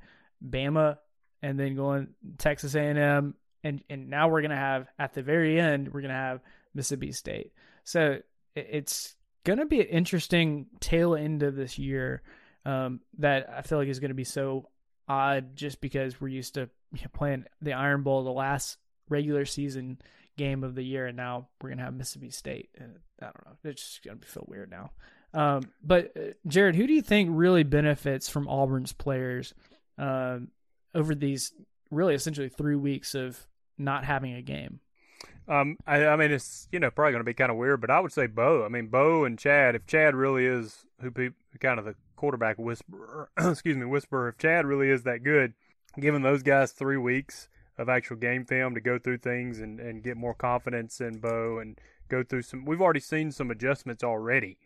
Bama 0.47 0.97
and 1.41 1.59
then 1.59 1.75
going 1.75 2.09
Texas 2.37 2.75
A&M, 2.75 3.35
and 3.63 3.83
and 3.89 4.09
now 4.09 4.29
we're 4.29 4.41
gonna 4.41 4.55
have 4.55 4.87
at 4.99 5.13
the 5.13 5.23
very 5.23 5.59
end 5.59 5.91
we're 5.93 6.01
gonna 6.01 6.13
have 6.13 6.41
Mississippi 6.73 7.11
State. 7.11 7.51
So 7.83 8.19
it's 8.55 9.15
going 9.43 9.59
to 9.59 9.65
be 9.65 9.81
an 9.81 9.87
interesting 9.87 10.67
tail 10.79 11.15
end 11.15 11.43
of 11.43 11.55
this 11.55 11.77
year 11.77 12.21
um, 12.65 13.01
that 13.19 13.49
I 13.49 13.61
feel 13.61 13.77
like 13.77 13.87
is 13.87 13.99
going 13.99 14.09
to 14.09 14.15
be 14.15 14.23
so 14.23 14.69
odd 15.07 15.55
just 15.55 15.81
because 15.81 16.19
we're 16.21 16.29
used 16.29 16.55
to 16.55 16.69
playing 17.13 17.45
the 17.61 17.73
Iron 17.73 18.03
Bowl 18.03 18.23
the 18.23 18.31
last 18.31 18.77
regular 19.09 19.45
season 19.45 19.99
game 20.37 20.63
of 20.63 20.75
the 20.75 20.83
year, 20.83 21.07
and 21.07 21.17
now 21.17 21.47
we're 21.61 21.69
going 21.69 21.77
to 21.77 21.83
have 21.83 21.93
Mississippi 21.93 22.31
State. 22.31 22.69
And 22.79 22.95
I 23.21 23.25
don't 23.25 23.45
know. 23.45 23.69
It's 23.69 23.81
just 23.81 24.03
going 24.03 24.19
to 24.19 24.27
feel 24.27 24.45
weird 24.47 24.71
now. 24.71 24.91
Um, 25.33 25.63
but 25.83 26.13
uh, 26.15 26.33
Jared, 26.47 26.75
who 26.75 26.87
do 26.87 26.93
you 26.93 27.01
think 27.01 27.29
really 27.31 27.63
benefits 27.63 28.29
from 28.29 28.47
Auburn's 28.47 28.93
players 28.93 29.53
um, 29.97 30.49
over 30.95 31.15
these 31.15 31.51
really 31.91 32.15
essentially 32.15 32.49
three 32.49 32.75
weeks 32.75 33.15
of 33.15 33.45
not 33.77 34.03
having 34.03 34.33
a 34.33 34.41
game. 34.41 34.79
Um, 35.47 35.77
I, 35.85 36.05
I 36.05 36.15
mean, 36.15 36.31
it's 36.31 36.67
you 36.71 36.79
know 36.79 36.89
probably 36.89 37.11
going 37.11 37.19
to 37.21 37.25
be 37.25 37.33
kind 37.33 37.51
of 37.51 37.57
weird, 37.57 37.81
but 37.81 37.89
I 37.89 37.99
would 37.99 38.13
say 38.13 38.27
Bo. 38.27 38.63
I 38.63 38.69
mean, 38.69 38.87
Bo 38.87 39.25
and 39.25 39.37
Chad. 39.37 39.75
If 39.75 39.85
Chad 39.85 40.15
really 40.15 40.45
is 40.45 40.85
who 41.01 41.11
kind 41.59 41.79
of 41.79 41.85
the 41.85 41.95
quarterback 42.15 42.57
whisperer, 42.57 43.29
excuse 43.37 43.75
me, 43.75 43.85
whisperer. 43.85 44.29
If 44.29 44.37
Chad 44.37 44.65
really 44.65 44.89
is 44.89 45.03
that 45.03 45.23
good, 45.23 45.53
giving 45.99 46.21
those 46.21 46.43
guys 46.43 46.71
three 46.71 46.97
weeks 46.97 47.49
of 47.77 47.89
actual 47.89 48.17
game 48.17 48.45
film 48.45 48.75
to 48.75 48.81
go 48.81 48.97
through 48.97 49.17
things 49.17 49.59
and 49.59 49.79
and 49.79 50.03
get 50.03 50.15
more 50.15 50.33
confidence 50.33 51.01
in 51.01 51.19
Bo 51.19 51.59
and 51.59 51.79
go 52.09 52.23
through 52.23 52.43
some. 52.43 52.65
We've 52.65 52.81
already 52.81 52.99
seen 52.99 53.31
some 53.31 53.51
adjustments 53.51 54.03
already, 54.03 54.57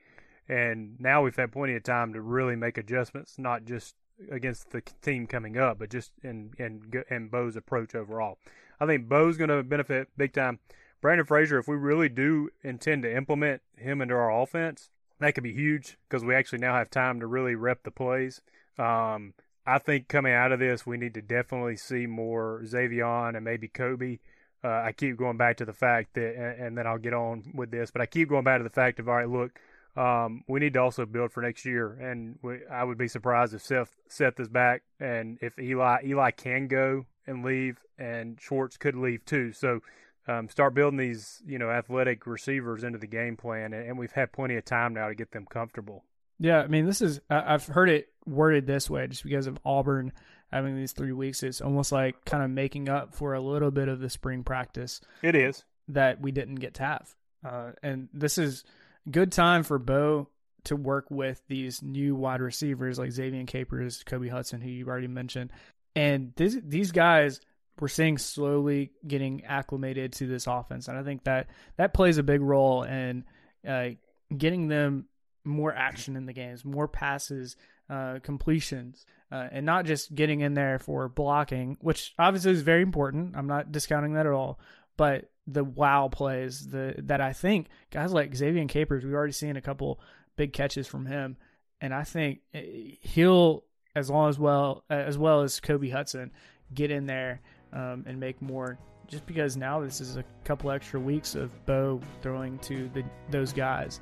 and 0.47 0.99
now 0.99 1.23
we've 1.23 1.35
had 1.35 1.51
plenty 1.51 1.75
of 1.75 1.83
time 1.83 2.13
to 2.13 2.21
really 2.21 2.55
make 2.55 2.77
adjustments, 2.77 3.39
not 3.39 3.65
just 3.65 3.95
against 4.31 4.71
the 4.71 4.81
team 5.01 5.27
coming 5.27 5.57
up, 5.57 5.79
but 5.79 5.89
just 5.89 6.11
in 6.23 6.51
in 6.57 7.03
and 7.09 7.31
Bo's 7.31 7.55
approach 7.55 7.95
overall. 7.95 8.37
I 8.79 8.85
think 8.85 9.07
Bo's 9.09 9.37
going 9.37 9.49
to 9.49 9.63
benefit 9.63 10.09
big 10.17 10.33
time. 10.33 10.59
Brandon 11.01 11.25
Frazier, 11.25 11.59
if 11.59 11.67
we 11.67 11.75
really 11.75 12.09
do 12.09 12.49
intend 12.63 13.03
to 13.03 13.15
implement 13.15 13.61
him 13.75 14.01
into 14.01 14.15
our 14.15 14.41
offense, 14.41 14.89
that 15.19 15.33
could 15.33 15.43
be 15.43 15.53
huge 15.53 15.97
because 16.07 16.23
we 16.23 16.35
actually 16.35 16.59
now 16.59 16.75
have 16.75 16.89
time 16.89 17.19
to 17.19 17.27
really 17.27 17.55
rep 17.55 17.83
the 17.83 17.91
plays. 17.91 18.41
Um, 18.77 19.33
I 19.65 19.79
think 19.79 20.07
coming 20.07 20.33
out 20.33 20.51
of 20.51 20.59
this, 20.59 20.85
we 20.85 20.97
need 20.97 21.13
to 21.15 21.21
definitely 21.21 21.75
see 21.75 22.07
more 22.07 22.63
Xavier 22.65 23.29
and 23.29 23.43
maybe 23.43 23.67
Kobe. 23.67 24.19
Uh, 24.63 24.69
I 24.69 24.91
keep 24.91 25.17
going 25.17 25.37
back 25.37 25.57
to 25.57 25.65
the 25.65 25.73
fact 25.73 26.13
that, 26.15 26.35
and, 26.35 26.61
and, 26.61 26.77
then 26.77 26.87
I'll 26.87 26.97
get 26.97 27.13
on 27.13 27.51
with 27.53 27.69
this, 27.69 27.91
but 27.91 28.01
I 28.01 28.05
keep 28.07 28.29
going 28.29 28.43
back 28.43 28.59
to 28.59 28.63
the 28.63 28.69
fact 28.69 28.99
of, 28.99 29.07
all 29.07 29.15
right, 29.15 29.29
look, 29.29 29.59
um, 29.95 30.43
we 30.47 30.59
need 30.59 30.73
to 30.73 30.81
also 30.81 31.05
build 31.05 31.31
for 31.31 31.41
next 31.41 31.65
year, 31.65 31.93
and 31.93 32.39
we, 32.41 32.59
I 32.71 32.83
would 32.83 32.97
be 32.97 33.07
surprised 33.07 33.53
if 33.53 33.61
Seth 33.61 33.95
Seth 34.07 34.39
is 34.39 34.47
back, 34.47 34.83
and 34.99 35.37
if 35.41 35.57
Eli 35.59 35.97
Eli 36.05 36.31
can 36.31 36.67
go 36.67 37.05
and 37.27 37.43
leave, 37.43 37.77
and 37.97 38.39
Schwartz 38.39 38.77
could 38.77 38.95
leave 38.95 39.25
too. 39.25 39.53
So 39.53 39.81
um, 40.27 40.49
start 40.49 40.73
building 40.73 40.97
these, 40.97 41.41
you 41.45 41.57
know, 41.57 41.69
athletic 41.69 42.27
receivers 42.27 42.83
into 42.83 42.97
the 42.97 43.07
game 43.07 43.37
plan, 43.37 43.73
and, 43.73 43.87
and, 43.87 43.97
we've 43.97 44.11
had 44.11 44.31
plenty 44.33 44.55
of 44.55 44.65
time 44.65 44.93
now 44.93 45.07
to 45.07 45.15
get 45.15 45.31
them 45.31 45.45
comfortable. 45.49 46.03
Yeah, 46.39 46.61
I 46.61 46.67
mean, 46.67 46.85
this 46.85 47.01
is 47.01 47.19
I've 47.29 47.65
heard 47.65 47.89
it 47.89 48.09
worded 48.25 48.67
this 48.67 48.89
way 48.89 49.07
just 49.07 49.23
because 49.23 49.47
of 49.47 49.57
Auburn 49.65 50.11
having 50.51 50.75
these 50.75 50.91
three 50.91 51.13
weeks. 51.13 51.43
It's 51.43 51.61
almost 51.61 51.91
like 51.91 52.25
kind 52.25 52.43
of 52.43 52.49
making 52.49 52.89
up 52.89 53.15
for 53.15 53.33
a 53.33 53.41
little 53.41 53.71
bit 53.71 53.87
of 53.87 53.99
the 53.99 54.09
spring 54.09 54.43
practice. 54.43 55.01
It 55.23 55.35
is 55.35 55.63
that 55.87 56.21
we 56.21 56.31
didn't 56.31 56.55
get 56.55 56.75
to 56.75 56.83
have, 56.83 57.15
uh, 57.45 57.71
and 57.81 58.09
this 58.13 58.37
is 58.37 58.63
good 59.09 59.31
time 59.31 59.63
for 59.63 59.79
Bo 59.79 60.27
to 60.65 60.75
work 60.75 61.09
with 61.09 61.41
these 61.47 61.81
new 61.81 62.13
wide 62.13 62.41
receivers 62.41 62.99
like 62.99 63.11
Xavier 63.11 63.45
Capers, 63.45 64.03
Kobe 64.03 64.27
Hudson, 64.27 64.59
who 64.59 64.69
you 64.69 64.87
already 64.87 65.07
mentioned, 65.07 65.51
and 65.97 66.33
this, 66.35 66.57
these 66.63 66.91
guys 66.91 67.41
we're 67.79 67.87
seeing 67.87 68.17
slowly 68.17 68.91
getting 69.07 69.43
acclimated 69.45 70.13
to 70.13 70.27
this 70.27 70.47
offense, 70.47 70.87
and 70.87 70.97
I 70.97 71.03
think 71.03 71.23
that 71.25 71.47
that 71.77 71.93
plays 71.93 72.17
a 72.17 72.23
big 72.23 72.41
role 72.41 72.83
in 72.83 73.23
uh, 73.67 73.89
getting 74.35 74.67
them 74.67 75.05
more 75.43 75.73
action 75.73 76.15
in 76.15 76.25
the 76.25 76.33
games, 76.33 76.65
more 76.65 76.87
passes, 76.87 77.55
uh, 77.89 78.19
completions, 78.23 79.05
uh, 79.31 79.47
and 79.51 79.65
not 79.65 79.85
just 79.85 80.13
getting 80.15 80.41
in 80.41 80.53
there 80.53 80.79
for 80.79 81.07
blocking, 81.07 81.77
which 81.81 82.13
obviously 82.17 82.51
is 82.51 82.61
very 82.61 82.81
important. 82.81 83.35
I'm 83.35 83.47
not 83.47 83.71
discounting 83.71 84.13
that 84.13 84.25
at 84.25 84.31
all, 84.31 84.59
but 84.97 85.29
the 85.45 85.63
wow 85.63 86.09
plays, 86.11 86.67
the 86.67 86.95
that 87.03 87.21
I 87.21 87.33
think 87.33 87.67
guys 87.91 88.11
like 88.11 88.35
Xavier 88.35 88.65
Capers, 88.65 89.03
we've 89.03 89.13
already 89.13 89.33
seen 89.33 89.55
a 89.55 89.61
couple 89.61 89.99
big 90.35 90.51
catches 90.51 90.87
from 90.87 91.05
him, 91.05 91.37
and 91.79 91.93
I 91.93 92.03
think 92.03 92.39
eh, 92.53 92.95
he'll 93.01 93.63
as 93.97 94.11
long 94.11 94.29
as 94.29 94.37
well 94.37 94.83
as 94.91 95.17
well 95.17 95.41
as 95.41 95.59
Kobe 95.59 95.89
Hudson 95.89 96.31
get 96.75 96.91
in 96.91 97.07
there 97.07 97.41
um, 97.73 98.05
and 98.07 98.19
make 98.19 98.39
more. 98.41 98.77
Just 99.07 99.25
because 99.25 99.57
now 99.57 99.79
this 99.79 100.01
is 100.01 100.17
a 100.17 100.23
couple 100.43 100.69
extra 100.69 100.99
weeks 100.99 101.33
of 101.33 101.49
Bo 101.65 101.99
throwing 102.21 102.59
to 102.59 102.89
the, 102.93 103.03
those 103.31 103.53
guys. 103.53 103.99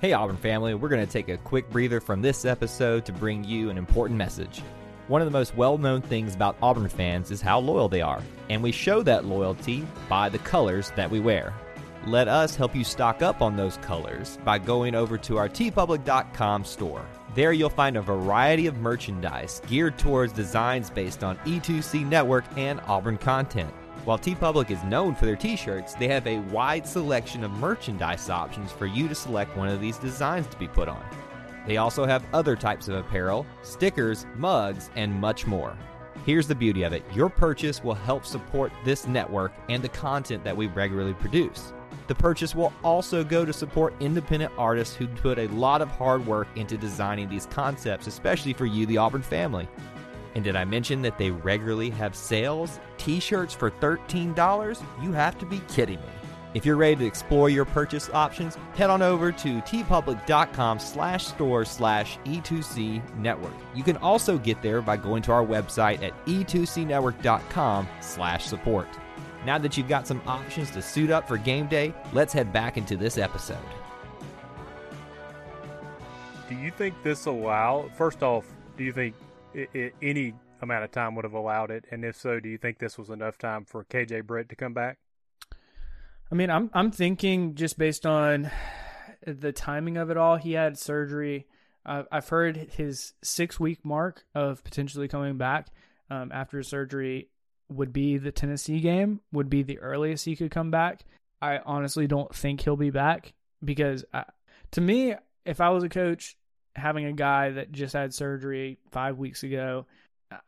Hey, 0.00 0.14
Auburn 0.14 0.36
family, 0.36 0.74
we're 0.74 0.88
going 0.88 1.04
to 1.04 1.12
take 1.12 1.28
a 1.28 1.36
quick 1.36 1.68
breather 1.70 2.00
from 2.00 2.22
this 2.22 2.44
episode 2.44 3.04
to 3.04 3.12
bring 3.12 3.44
you 3.44 3.70
an 3.70 3.76
important 3.76 4.16
message. 4.16 4.62
One 5.08 5.20
of 5.20 5.26
the 5.26 5.32
most 5.32 5.54
well 5.54 5.76
known 5.76 6.00
things 6.00 6.34
about 6.34 6.56
Auburn 6.62 6.88
fans 6.88 7.30
is 7.30 7.42
how 7.42 7.58
loyal 7.60 7.88
they 7.88 8.00
are, 8.00 8.22
and 8.48 8.62
we 8.62 8.72
show 8.72 9.02
that 9.02 9.26
loyalty 9.26 9.86
by 10.08 10.28
the 10.28 10.38
colors 10.38 10.92
that 10.96 11.10
we 11.10 11.20
wear. 11.20 11.52
Let 12.04 12.26
us 12.26 12.56
help 12.56 12.74
you 12.74 12.82
stock 12.82 13.22
up 13.22 13.42
on 13.42 13.56
those 13.56 13.76
colors 13.76 14.36
by 14.44 14.58
going 14.58 14.96
over 14.96 15.16
to 15.18 15.36
our 15.36 15.48
teepublic.com 15.48 16.64
store. 16.64 17.06
There 17.36 17.52
you'll 17.52 17.70
find 17.70 17.96
a 17.96 18.02
variety 18.02 18.66
of 18.66 18.78
merchandise 18.78 19.62
geared 19.68 19.98
towards 19.98 20.32
designs 20.32 20.90
based 20.90 21.22
on 21.22 21.36
E2C 21.38 22.04
Network 22.04 22.44
and 22.56 22.80
Auburn 22.88 23.18
content. 23.18 23.72
While 24.04 24.18
TeePublic 24.18 24.72
is 24.72 24.82
known 24.82 25.14
for 25.14 25.26
their 25.26 25.36
t-shirts, 25.36 25.94
they 25.94 26.08
have 26.08 26.26
a 26.26 26.40
wide 26.40 26.88
selection 26.88 27.44
of 27.44 27.52
merchandise 27.52 28.28
options 28.28 28.72
for 28.72 28.86
you 28.86 29.06
to 29.06 29.14
select 29.14 29.56
one 29.56 29.68
of 29.68 29.80
these 29.80 29.96
designs 29.96 30.48
to 30.48 30.56
be 30.58 30.66
put 30.66 30.88
on. 30.88 31.04
They 31.68 31.76
also 31.76 32.04
have 32.04 32.26
other 32.32 32.56
types 32.56 32.88
of 32.88 32.96
apparel, 32.96 33.46
stickers, 33.62 34.26
mugs, 34.36 34.90
and 34.96 35.14
much 35.20 35.46
more. 35.46 35.76
Here's 36.26 36.48
the 36.48 36.54
beauty 36.56 36.82
of 36.82 36.92
it 36.92 37.04
your 37.14 37.28
purchase 37.28 37.84
will 37.84 37.94
help 37.94 38.26
support 38.26 38.72
this 38.84 39.06
network 39.06 39.52
and 39.68 39.84
the 39.84 39.88
content 39.88 40.42
that 40.42 40.56
we 40.56 40.66
regularly 40.66 41.14
produce. 41.14 41.72
The 42.12 42.18
purchase 42.18 42.54
will 42.54 42.74
also 42.84 43.24
go 43.24 43.46
to 43.46 43.54
support 43.54 43.94
independent 43.98 44.52
artists 44.58 44.94
who 44.94 45.08
put 45.08 45.38
a 45.38 45.46
lot 45.46 45.80
of 45.80 45.88
hard 45.88 46.26
work 46.26 46.46
into 46.56 46.76
designing 46.76 47.26
these 47.26 47.46
concepts, 47.46 48.06
especially 48.06 48.52
for 48.52 48.66
you, 48.66 48.84
the 48.84 48.98
Auburn 48.98 49.22
family. 49.22 49.66
And 50.34 50.44
did 50.44 50.54
I 50.54 50.66
mention 50.66 51.00
that 51.00 51.16
they 51.16 51.30
regularly 51.30 51.88
have 51.88 52.14
sales? 52.14 52.80
T 52.98 53.18
shirts 53.18 53.54
for 53.54 53.70
$13? 53.70 54.82
You 55.02 55.12
have 55.12 55.38
to 55.38 55.46
be 55.46 55.62
kidding 55.70 56.02
me. 56.02 56.08
If 56.52 56.66
you're 56.66 56.76
ready 56.76 56.96
to 56.96 57.06
explore 57.06 57.48
your 57.48 57.64
purchase 57.64 58.10
options, 58.10 58.58
head 58.74 58.90
on 58.90 59.00
over 59.00 59.32
to 59.32 59.62
teepublic.com 59.62 60.80
slash 60.80 61.26
store 61.26 61.64
slash 61.64 62.18
E2C 62.26 63.16
network. 63.16 63.54
You 63.74 63.84
can 63.84 63.96
also 63.96 64.36
get 64.36 64.60
there 64.60 64.82
by 64.82 64.98
going 64.98 65.22
to 65.22 65.32
our 65.32 65.46
website 65.46 66.02
at 66.02 66.26
e2cnetwork.com 66.26 67.88
slash 68.02 68.44
support. 68.44 68.88
Now 69.44 69.58
that 69.58 69.76
you've 69.76 69.88
got 69.88 70.06
some 70.06 70.22
options 70.26 70.70
to 70.72 70.82
suit 70.82 71.10
up 71.10 71.26
for 71.26 71.36
game 71.36 71.66
day, 71.66 71.92
let's 72.12 72.32
head 72.32 72.52
back 72.52 72.76
into 72.76 72.96
this 72.96 73.18
episode. 73.18 73.58
Do 76.48 76.54
you 76.56 76.70
think 76.70 76.94
this 77.02 77.26
allow? 77.26 77.90
First 77.96 78.22
off, 78.22 78.46
do 78.76 78.84
you 78.84 78.92
think 78.92 79.14
it, 79.54 79.70
it, 79.74 79.94
any 80.02 80.34
amount 80.60 80.84
of 80.84 80.92
time 80.92 81.14
would 81.16 81.24
have 81.24 81.34
allowed 81.34 81.70
it? 81.70 81.84
And 81.90 82.04
if 82.04 82.16
so, 82.16 82.38
do 82.40 82.48
you 82.48 82.58
think 82.58 82.78
this 82.78 82.98
was 82.98 83.10
enough 83.10 83.38
time 83.38 83.64
for 83.64 83.84
KJ 83.84 84.26
Britt 84.26 84.48
to 84.50 84.56
come 84.56 84.74
back? 84.74 84.98
I 86.30 86.34
mean, 86.34 86.50
I'm 86.50 86.70
I'm 86.72 86.90
thinking 86.90 87.54
just 87.54 87.76
based 87.78 88.06
on 88.06 88.50
the 89.26 89.52
timing 89.52 89.96
of 89.96 90.10
it 90.10 90.16
all. 90.16 90.36
He 90.36 90.52
had 90.52 90.78
surgery. 90.78 91.46
Uh, 91.84 92.04
I've 92.12 92.28
heard 92.28 92.56
his 92.56 93.14
six 93.22 93.58
week 93.58 93.84
mark 93.84 94.24
of 94.34 94.62
potentially 94.62 95.08
coming 95.08 95.36
back 95.36 95.68
um, 96.10 96.30
after 96.32 96.62
surgery 96.62 97.28
would 97.74 97.92
be 97.92 98.18
the 98.18 98.32
Tennessee 98.32 98.80
game, 98.80 99.20
would 99.32 99.50
be 99.50 99.62
the 99.62 99.78
earliest 99.78 100.24
he 100.24 100.36
could 100.36 100.50
come 100.50 100.70
back. 100.70 101.04
I 101.40 101.58
honestly 101.58 102.06
don't 102.06 102.34
think 102.34 102.60
he'll 102.60 102.76
be 102.76 102.90
back 102.90 103.32
because 103.64 104.04
I, 104.12 104.24
to 104.72 104.80
me, 104.80 105.14
if 105.44 105.60
I 105.60 105.70
was 105.70 105.84
a 105.84 105.88
coach 105.88 106.36
having 106.74 107.04
a 107.04 107.12
guy 107.12 107.50
that 107.50 107.72
just 107.72 107.94
had 107.94 108.14
surgery 108.14 108.78
five 108.90 109.18
weeks 109.18 109.42
ago, 109.42 109.86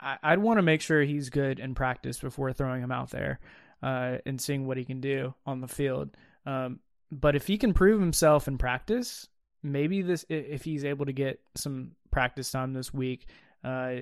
I, 0.01 0.35
would 0.35 0.43
want 0.43 0.59
to 0.59 0.63
make 0.63 0.81
sure 0.81 1.03
he's 1.03 1.31
good 1.31 1.59
in 1.59 1.75
practice 1.75 2.19
before 2.19 2.53
throwing 2.53 2.83
him 2.83 2.93
out 2.93 3.11
there 3.11 3.41
uh, 3.83 4.19
and 4.25 4.41
seeing 4.41 4.67
what 4.67 4.77
he 4.77 4.85
can 4.85 5.01
do 5.01 5.35
on 5.45 5.61
the 5.61 5.69
field. 5.69 6.17
Um, 6.47 6.81
but 7.11 7.37
if 7.37 7.47
he 7.47 7.59
can 7.59 7.75
prove 7.75 8.01
himself 8.01 8.49
in 8.49 8.59
practice, 8.59 9.29
maybe 9.63 10.03
this 10.03 10.25
if 10.29 10.65
he's 10.65 10.85
able 10.85 11.07
to 11.07 11.13
get 11.13 11.41
some 11.55 11.93
practice 12.11 12.51
time 12.51 12.73
this 12.73 12.95
week, 12.95 13.27
uh, 13.63 13.97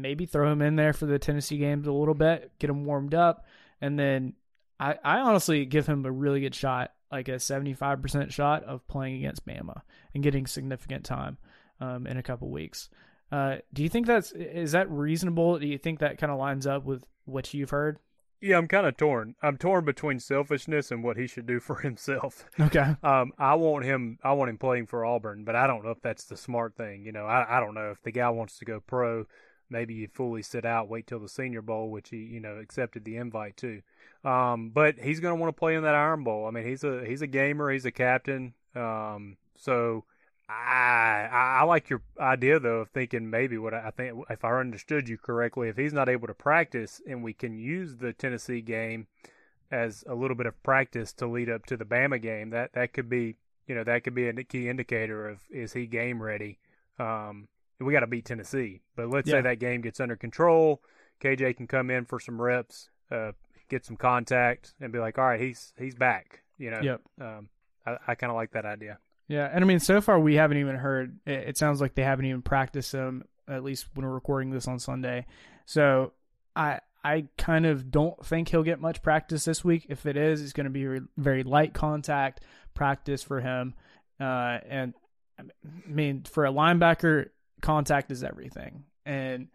maybe 0.00 0.26
throw 0.26 0.50
him 0.50 0.62
in 0.62 0.76
there 0.76 0.92
for 0.92 1.06
the 1.06 1.18
Tennessee 1.18 1.58
games 1.58 1.86
a 1.86 1.92
little 1.92 2.14
bit, 2.14 2.52
get 2.58 2.70
him 2.70 2.84
warmed 2.84 3.14
up, 3.14 3.46
and 3.80 3.98
then 3.98 4.34
I, 4.78 4.96
I 5.02 5.18
honestly 5.20 5.64
give 5.64 5.86
him 5.86 6.04
a 6.04 6.12
really 6.12 6.40
good 6.40 6.54
shot, 6.54 6.92
like 7.10 7.28
a 7.28 7.32
75% 7.32 8.30
shot 8.30 8.64
of 8.64 8.86
playing 8.88 9.16
against 9.16 9.46
Bama 9.46 9.82
and 10.14 10.22
getting 10.22 10.46
significant 10.46 11.04
time 11.04 11.38
um, 11.80 12.06
in 12.06 12.16
a 12.16 12.22
couple 12.22 12.50
weeks. 12.50 12.88
Uh, 13.32 13.56
do 13.72 13.82
you 13.82 13.88
think 13.88 14.06
that's 14.06 14.32
is 14.32 14.72
that 14.72 14.90
reasonable? 14.90 15.58
Do 15.58 15.66
you 15.66 15.78
think 15.78 15.98
that 15.98 16.18
kind 16.18 16.30
of 16.30 16.38
lines 16.38 16.66
up 16.66 16.84
with 16.84 17.04
what 17.24 17.52
you've 17.52 17.70
heard? 17.70 17.98
Yeah, 18.40 18.58
I'm 18.58 18.68
kind 18.68 18.86
of 18.86 18.96
torn. 18.96 19.34
I'm 19.42 19.56
torn 19.56 19.84
between 19.84 20.20
selfishness 20.20 20.90
and 20.90 21.02
what 21.02 21.16
he 21.16 21.26
should 21.26 21.46
do 21.46 21.58
for 21.60 21.76
himself. 21.76 22.44
Okay. 22.60 22.94
Um, 23.02 23.32
I 23.38 23.54
want 23.54 23.84
him. 23.84 24.18
I 24.22 24.32
want 24.32 24.50
him 24.50 24.58
playing 24.58 24.86
for 24.86 25.04
Auburn, 25.04 25.44
but 25.44 25.56
I 25.56 25.66
don't 25.66 25.84
know 25.84 25.90
if 25.90 26.02
that's 26.02 26.24
the 26.24 26.36
smart 26.36 26.76
thing. 26.76 27.04
You 27.04 27.12
know, 27.12 27.26
I 27.26 27.56
I 27.56 27.60
don't 27.60 27.74
know 27.74 27.90
if 27.90 28.02
the 28.02 28.12
guy 28.12 28.28
wants 28.30 28.58
to 28.58 28.64
go 28.64 28.80
pro 28.86 29.26
maybe 29.70 29.94
you 29.94 30.08
fully 30.08 30.42
sit 30.42 30.64
out, 30.64 30.88
wait 30.88 31.06
till 31.06 31.20
the 31.20 31.28
Senior 31.28 31.62
Bowl, 31.62 31.90
which 31.90 32.10
he 32.10 32.18
you 32.18 32.40
know 32.40 32.56
accepted 32.56 33.04
the 33.04 33.16
invite 33.16 33.56
to. 33.58 33.82
Um, 34.24 34.70
but 34.70 34.98
he's 34.98 35.20
going 35.20 35.36
to 35.36 35.40
want 35.40 35.54
to 35.54 35.58
play 35.58 35.74
in 35.74 35.82
that 35.82 35.94
Iron 35.94 36.24
Bowl. 36.24 36.46
I 36.46 36.50
mean, 36.50 36.66
he's 36.66 36.84
a 36.84 37.04
he's 37.04 37.22
a 37.22 37.26
gamer, 37.26 37.70
he's 37.70 37.84
a 37.84 37.90
captain. 37.90 38.54
Um, 38.74 39.36
so 39.56 40.04
I 40.48 41.28
I 41.32 41.64
like 41.64 41.90
your 41.90 42.02
idea 42.20 42.60
though 42.60 42.80
of 42.80 42.90
thinking 42.90 43.30
maybe 43.30 43.58
what 43.58 43.74
I 43.74 43.88
I 43.88 43.90
think 43.90 44.24
if 44.30 44.44
I 44.44 44.60
understood 44.60 45.08
you 45.08 45.18
correctly, 45.18 45.68
if 45.68 45.76
he's 45.76 45.92
not 45.92 46.08
able 46.08 46.28
to 46.28 46.34
practice 46.34 47.00
and 47.06 47.22
we 47.22 47.32
can 47.32 47.58
use 47.58 47.96
the 47.96 48.12
Tennessee 48.12 48.60
game 48.60 49.06
as 49.70 50.04
a 50.06 50.14
little 50.14 50.36
bit 50.36 50.46
of 50.46 50.62
practice 50.62 51.12
to 51.14 51.26
lead 51.26 51.50
up 51.50 51.66
to 51.66 51.76
the 51.76 51.84
Bama 51.84 52.22
game, 52.22 52.50
that 52.50 52.72
that 52.74 52.92
could 52.92 53.08
be 53.08 53.36
you 53.66 53.74
know 53.74 53.84
that 53.84 54.04
could 54.04 54.14
be 54.14 54.28
a 54.28 54.44
key 54.44 54.68
indicator 54.68 55.28
of 55.28 55.40
is 55.50 55.72
he 55.72 55.86
game 55.86 56.22
ready. 56.22 56.58
Um, 56.98 57.48
we 57.80 57.92
got 57.92 58.00
to 58.00 58.06
beat 58.06 58.24
Tennessee, 58.24 58.80
but 58.96 59.08
let's 59.10 59.28
Yeah. 59.28 59.36
say 59.36 59.42
that 59.42 59.58
game 59.58 59.80
gets 59.80 60.00
under 60.00 60.16
control. 60.16 60.82
KJ 61.20 61.56
can 61.56 61.66
come 61.66 61.90
in 61.90 62.04
for 62.04 62.18
some 62.20 62.40
reps, 62.40 62.90
uh, 63.10 63.32
get 63.68 63.84
some 63.84 63.96
contact, 63.96 64.74
and 64.80 64.92
be 64.92 64.98
like, 64.98 65.18
all 65.18 65.24
right, 65.26 65.40
he's 65.40 65.72
he's 65.78 65.94
back. 65.94 66.42
You 66.58 66.70
know, 66.70 66.80
Yep. 66.82 67.00
um, 67.20 67.48
I, 67.86 67.96
I 68.08 68.14
kind 68.14 68.30
of 68.30 68.36
like 68.36 68.52
that 68.52 68.64
idea. 68.64 68.98
Yeah, 69.28 69.50
and 69.52 69.64
I 69.64 69.66
mean, 69.66 69.80
so 69.80 70.00
far 70.00 70.18
we 70.20 70.36
haven't 70.36 70.58
even 70.58 70.76
heard. 70.76 71.18
It, 71.26 71.48
it 71.50 71.56
sounds 71.58 71.80
like 71.80 71.94
they 71.94 72.04
haven't 72.04 72.26
even 72.26 72.42
practiced 72.42 72.92
him. 72.92 73.24
At 73.48 73.62
least 73.62 73.88
when 73.94 74.04
we're 74.06 74.12
recording 74.12 74.50
this 74.50 74.66
on 74.68 74.78
Sunday. 74.78 75.26
So 75.66 76.12
I 76.54 76.80
I 77.04 77.26
kind 77.38 77.64
of 77.66 77.90
don't 77.92 78.24
think 78.26 78.48
he'll 78.48 78.62
get 78.64 78.80
much 78.80 79.02
practice 79.02 79.44
this 79.44 79.64
week. 79.64 79.86
If 79.88 80.06
it 80.06 80.16
is, 80.16 80.42
it's 80.42 80.52
going 80.52 80.64
to 80.64 80.70
be 80.70 80.86
re- 80.86 81.00
very 81.16 81.42
light 81.44 81.72
contact 81.72 82.40
practice 82.74 83.22
for 83.22 83.40
him. 83.40 83.74
Uh, 84.18 84.58
and 84.68 84.94
I 85.38 85.42
mean, 85.86 86.22
for 86.24 86.44
a 86.46 86.50
linebacker, 86.50 87.28
contact 87.60 88.10
is 88.10 88.22
everything. 88.22 88.84
And 89.04 89.48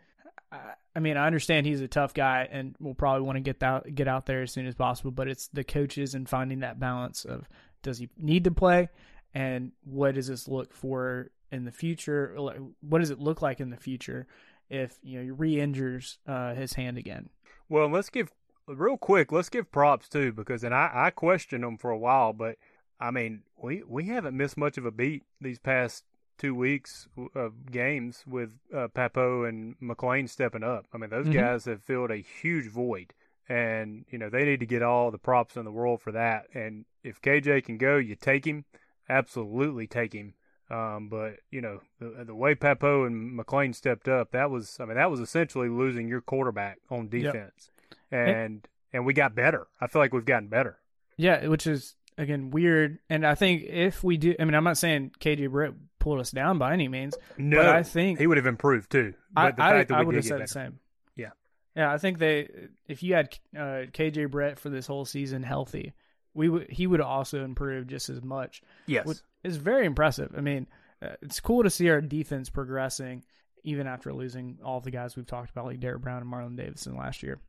I, 0.51 0.74
I 0.96 1.00
mean, 1.00 1.17
I 1.17 1.27
understand 1.27 1.65
he's 1.65 1.81
a 1.81 1.88
tough 1.88 2.13
guy 2.13 2.48
and 2.51 2.75
will 2.79 2.96
probably 2.96 3.25
want 3.25 3.38
to 3.38 3.41
get 3.41 3.60
that 3.60 3.93
get 3.96 4.08
out 4.08 4.25
there 4.25 4.41
as 4.41 4.51
soon 4.51 4.67
as 4.67 4.75
possible. 4.75 5.12
But 5.12 5.27
it's 5.27 5.48
the 5.48 5.63
coaches 5.63 6.15
and 6.15 6.27
finding 6.27 6.60
that 6.60 6.79
balance 6.79 7.25
of 7.25 7.48
does 7.81 7.98
he 7.98 8.10
need 8.17 8.43
to 8.43 8.51
play 8.51 8.89
and 9.34 9.72
what 9.84 10.15
does 10.15 10.27
this 10.27 10.48
look 10.48 10.74
for 10.74 11.31
in 11.51 11.65
the 11.65 11.72
future? 11.72 12.36
What 12.81 13.00
does 13.00 13.10
it 13.10 13.20
look 13.20 13.41
like 13.41 13.60
in 13.60 13.70
the 13.70 13.77
future 13.77 14.27
if 14.70 14.98
you 15.03 15.17
know 15.17 15.24
he 15.24 15.31
re-injures 15.31 16.17
uh, 16.27 16.53
his 16.53 16.74
hand 16.74 16.98
again? 16.98 17.29
Well, 17.70 17.89
let's 17.89 18.10
give 18.10 18.31
real 18.67 18.98
quick. 18.98 19.31
Let's 19.31 19.50
give 19.50 19.72
props 19.72 20.10
too, 20.10 20.31
because 20.31 20.63
and 20.63 20.74
I 20.74 20.91
I 20.93 21.10
questioned 21.12 21.63
them 21.63 21.77
for 21.77 21.91
a 21.91 21.98
while, 21.98 22.34
but 22.34 22.58
I 23.00 23.12
mean 23.12 23.43
we 23.62 23.84
we 23.88 24.05
haven't 24.05 24.38
missed 24.38 24.58
much 24.58 24.77
of 24.77 24.86
a 24.86 24.91
beat 24.91 25.24
these 25.39 25.60
past 25.60 26.03
two 26.41 26.55
weeks 26.55 27.07
of 27.36 27.71
games 27.71 28.24
with 28.27 28.50
uh, 28.75 28.88
Pappoe 28.89 29.43
and 29.45 29.75
McClain 29.79 30.27
stepping 30.27 30.63
up. 30.63 30.86
I 30.93 30.98
mean 30.98 31.10
those 31.10 31.27
Mhm. 31.27 31.33
guys 31.33 31.65
have 31.65 31.83
filled 31.83 32.10
a 32.12 32.17
huge 32.17 32.67
void, 32.67 33.13
and 33.48 34.05
you 34.10 34.17
know 34.17 34.29
they 34.29 34.43
need 34.45 34.60
to 34.62 34.65
get 34.65 34.81
all 34.81 35.12
the 35.12 35.17
props 35.19 35.55
in 35.55 35.65
the 35.65 35.71
world 35.71 36.01
for 36.01 36.12
that. 36.13 36.48
And 36.53 36.86
if 37.03 37.21
KJ 37.21 37.62
can 37.63 37.77
go, 37.77 37.98
you 37.98 38.15
take 38.15 38.45
him, 38.45 38.65
absolutely 39.10 39.88
take 39.88 40.13
him. 40.13 40.33
Um, 40.69 41.10
but 41.10 41.39
you 41.50 41.60
know 41.62 41.81
the 42.00 42.24
the 42.25 42.36
way 42.36 42.55
Pappoe 42.55 43.03
and 43.05 43.38
McClain 43.38 43.75
stepped 43.75 44.07
up, 44.07 44.31
that 44.31 44.50
was 44.50 44.79
I 44.79 44.86
mean 44.86 44.95
that 44.95 45.12
was 45.12 45.19
essentially 45.19 45.67
losing 45.69 46.07
your 46.07 46.21
quarterback 46.21 46.79
on 46.89 47.10
defense, 47.10 47.69
and 48.10 48.67
and 48.93 49.05
we 49.05 49.13
got 49.13 49.36
better. 49.36 49.67
I 49.81 49.88
feel 49.88 50.01
like 50.01 50.13
we've 50.13 50.25
gotten 50.25 50.48
better. 50.48 50.77
Yeah, 51.17 51.45
which 51.48 51.67
is 51.67 51.95
again 52.17 52.51
weird. 52.51 53.00
And 53.10 53.27
I 53.27 53.36
think 53.36 53.63
if 53.63 54.01
we 54.03 54.15
do, 54.17 54.33
I 54.39 54.45
mean, 54.45 54.55
I'm 54.55 54.63
not 54.63 54.77
saying 54.77 55.12
KJ 55.19 55.48
Britt 55.51 55.74
pulled 56.01 56.20
us 56.20 56.31
down 56.31 56.58
by 56.58 56.74
any 56.74 56.89
means. 56.89 57.15
No, 57.38 57.58
But 57.58 57.67
I 57.67 57.84
think- 57.84 58.20
he 58.20 58.27
would 58.27 58.38
have 58.38 58.46
improved 58.48 58.91
too. 58.91 59.13
But 59.31 59.41
I 59.41 59.51
the 59.51 59.63
I, 59.63 59.70
fact 59.70 59.89
that 59.89 59.98
I 60.00 60.03
would 60.03 60.15
have 60.15 60.25
said 60.25 60.41
the 60.41 60.48
same. 60.48 60.79
Yeah. 61.15 61.29
Yeah, 61.75 61.93
I 61.93 61.98
think 61.98 62.17
they 62.20 62.50
if 62.89 63.01
you 63.01 63.13
had 63.13 63.38
uh, 63.55 63.88
KJ 63.93 64.29
Britt 64.29 64.60
for 64.60 64.70
this 64.70 64.88
whole 64.88 65.05
season 65.05 65.43
healthy, 65.43 65.93
we 66.34 66.50
would 66.50 66.70
he 66.70 66.86
would 66.88 67.00
also 67.00 67.46
improve 67.46 67.88
just 67.88 68.10
as 68.10 68.22
much. 68.22 68.62
Yes, 68.86 69.05
Which 69.05 69.20
is 69.43 69.55
very 69.55 69.86
impressive. 69.86 70.34
I 70.38 70.41
mean, 70.41 70.67
uh, 71.01 71.15
it's 71.22 71.39
cool 71.39 71.63
to 71.63 71.70
see 71.70 71.89
our 71.89 72.01
defense 72.01 72.50
progressing 72.50 73.24
even 73.63 73.88
after 73.88 74.12
losing 74.12 74.58
all 74.65 74.81
the 74.81 74.91
guys 74.91 75.15
we've 75.15 75.25
talked 75.27 75.51
about 75.51 75.65
like 75.65 75.79
Derrick 75.79 76.01
Brown 76.01 76.22
and 76.22 76.31
Marlon 76.31 76.58
Davidson 76.58 76.98
last 76.98 77.24
year. 77.24 77.39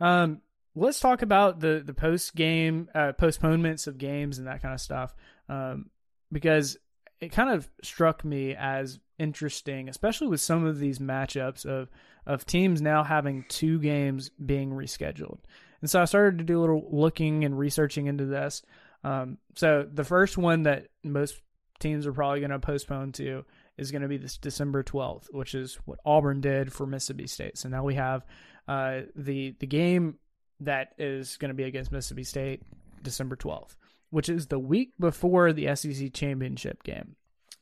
Um, 0.00 0.40
let's 0.74 1.00
talk 1.00 1.22
about 1.22 1.60
the 1.60 1.82
the 1.84 1.94
post 1.94 2.34
game 2.34 2.88
uh, 2.94 3.12
postponements 3.12 3.86
of 3.86 3.96
games 3.98 4.38
and 4.38 4.48
that 4.48 4.60
kind 4.60 4.74
of 4.74 4.80
stuff. 4.80 5.14
Um, 5.48 5.90
because 6.32 6.76
it 7.24 7.32
kind 7.32 7.50
of 7.50 7.68
struck 7.82 8.24
me 8.24 8.54
as 8.54 8.98
interesting, 9.18 9.88
especially 9.88 10.28
with 10.28 10.40
some 10.40 10.64
of 10.64 10.78
these 10.78 10.98
matchups 10.98 11.64
of 11.66 11.88
of 12.26 12.46
teams 12.46 12.80
now 12.80 13.04
having 13.04 13.44
two 13.48 13.78
games 13.80 14.30
being 14.44 14.70
rescheduled. 14.70 15.40
And 15.80 15.90
so 15.90 16.00
I 16.00 16.06
started 16.06 16.38
to 16.38 16.44
do 16.44 16.58
a 16.58 16.62
little 16.62 16.88
looking 16.90 17.44
and 17.44 17.58
researching 17.58 18.06
into 18.06 18.24
this. 18.24 18.62
Um, 19.02 19.36
so 19.54 19.86
the 19.92 20.04
first 20.04 20.38
one 20.38 20.62
that 20.62 20.86
most 21.02 21.42
teams 21.80 22.06
are 22.06 22.12
probably 22.14 22.40
going 22.40 22.50
to 22.50 22.58
postpone 22.58 23.12
to 23.12 23.44
is 23.76 23.90
going 23.90 24.00
to 24.00 24.08
be 24.08 24.16
this 24.16 24.38
December 24.38 24.82
12th, 24.82 25.26
which 25.32 25.54
is 25.54 25.74
what 25.84 25.98
Auburn 26.06 26.40
did 26.40 26.72
for 26.72 26.86
Mississippi 26.86 27.26
State. 27.26 27.58
So 27.58 27.68
now 27.68 27.84
we 27.84 27.94
have 27.96 28.24
uh, 28.66 29.02
the 29.14 29.54
the 29.58 29.66
game 29.66 30.18
that 30.60 30.94
is 30.98 31.36
going 31.36 31.50
to 31.50 31.54
be 31.54 31.64
against 31.64 31.92
Mississippi 31.92 32.24
State 32.24 32.62
December 33.02 33.36
12th, 33.36 33.76
which 34.14 34.28
is 34.28 34.46
the 34.46 34.60
week 34.60 34.92
before 35.00 35.52
the 35.52 35.74
SEC 35.74 36.12
championship 36.12 36.84
game. 36.84 37.16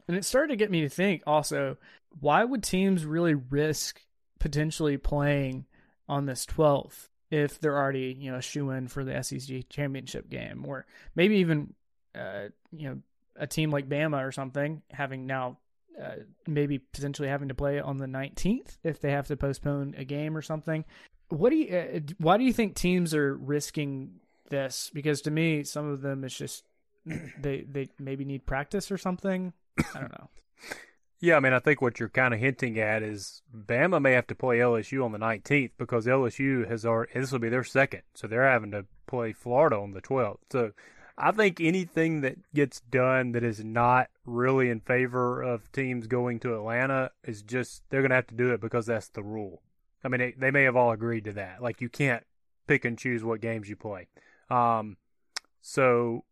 And 0.07 0.19
it 0.19 0.25
started 0.27 0.49
to 0.49 0.57
get 0.57 0.71
me 0.71 0.83
to 0.83 0.89
think 0.91 1.23
also, 1.27 1.79
why 2.21 2.45
would 2.45 2.63
teams 2.63 3.07
really 3.07 3.33
risk 3.33 4.03
potentially 4.39 4.99
playing 4.99 5.65
on 6.11 6.27
this 6.27 6.45
12th 6.45 7.09
if 7.31 7.59
they're 7.59 7.79
already, 7.79 8.15
you 8.21 8.31
know, 8.31 8.37
a 8.37 8.43
shoe 8.43 8.69
in 8.69 8.89
for 8.89 9.03
the 9.03 9.23
SEC 9.23 9.67
championship 9.71 10.29
game 10.29 10.67
or 10.69 10.85
maybe 11.15 11.37
even, 11.37 11.73
uh, 12.15 12.49
you 12.71 12.91
know, 12.91 12.99
a 13.35 13.47
team 13.47 13.71
like 13.71 13.89
Bama 13.89 14.23
or 14.23 14.31
something 14.31 14.83
having 14.91 15.27
now 15.27 15.57
uh, 15.99 16.17
maybe 16.47 16.81
potentially 16.81 17.29
having 17.29 17.49
to 17.49 17.55
play 17.55 17.81
on 17.81 17.97
the 17.97 18.05
19th 18.05 18.77
if 18.85 19.01
they 19.01 19.13
have 19.13 19.29
to 19.29 19.39
postpone 19.39 19.95
a 19.97 20.05
game 20.05 20.37
or 20.37 20.43
something. 20.43 20.85
What 21.31 21.49
do 21.49 21.57
you, 21.57 21.75
uh, 21.75 22.01
why 22.19 22.37
do 22.37 22.45
you 22.45 22.53
think 22.53 22.75
teams 22.75 23.15
are 23.15 23.35
risking 23.35 24.21
this? 24.53 24.91
Because 24.95 25.21
to 25.23 25.33
me, 25.33 25.65
some 25.65 25.89
of 25.89 26.03
them 26.03 26.23
it's 26.23 26.37
just 26.37 26.63
they 27.41 27.67
they 27.69 27.89
maybe 27.99 28.25
need 28.25 28.47
practice 28.47 28.93
or 28.93 28.99
something. 28.99 29.53
I 29.95 30.01
don't 30.01 30.13
know. 30.13 30.29
Yeah, 31.25 31.37
I 31.37 31.41
mean, 31.41 31.53
I 31.53 31.61
think 31.61 31.81
what 31.81 32.01
you're 32.01 32.09
kind 32.09 32.35
of 32.35 32.41
hinting 32.41 32.81
at 32.81 33.05
is 33.05 33.43
Bama 33.57 34.03
may 34.03 34.11
have 34.11 34.27
to 34.27 34.35
play 34.35 34.59
LSU 34.59 35.05
on 35.05 35.13
the 35.13 35.21
19th 35.21 35.71
because 35.79 36.05
LSU 36.05 36.69
has 36.69 36.85
already, 36.85 37.13
this 37.15 37.31
will 37.31 37.39
be 37.39 37.49
their 37.49 37.63
second. 37.63 38.03
So 38.13 38.27
they're 38.27 38.51
having 38.51 38.73
to 38.73 38.87
play 39.07 39.33
Florida 39.33 39.77
on 39.77 39.93
the 39.93 40.03
12th. 40.03 40.39
So 40.51 40.73
I 41.17 41.31
think 41.31 41.61
anything 41.61 42.23
that 42.23 42.39
gets 42.53 42.81
done 42.81 43.33
that 43.33 43.45
is 43.45 43.63
not 43.63 44.09
really 44.27 44.69
in 44.69 44.81
favor 44.81 45.41
of 45.41 45.71
teams 45.71 46.09
going 46.09 46.41
to 46.41 46.57
Atlanta 46.57 47.13
is 47.23 47.43
just, 47.43 47.85
they're 47.89 48.03
going 48.03 48.11
to 48.11 48.17
have 48.17 48.27
to 48.27 48.35
do 48.35 48.53
it 48.53 48.61
because 48.61 48.87
that's 48.87 49.11
the 49.11 49.23
rule. 49.23 49.63
I 50.03 50.09
mean, 50.09 50.19
they, 50.19 50.35
they 50.37 50.51
may 50.51 50.65
have 50.65 50.75
all 50.75 50.91
agreed 50.91 51.27
to 51.27 51.33
that. 51.35 51.63
Like, 51.63 51.81
you 51.81 51.89
can't 51.89 52.25
pick 52.67 52.85
and 52.85 52.99
choose 52.99 53.23
what 53.23 53.41
games 53.41 53.69
you 53.69 53.77
play. 53.77 54.09
Um, 54.53 54.97
so 55.61 56.25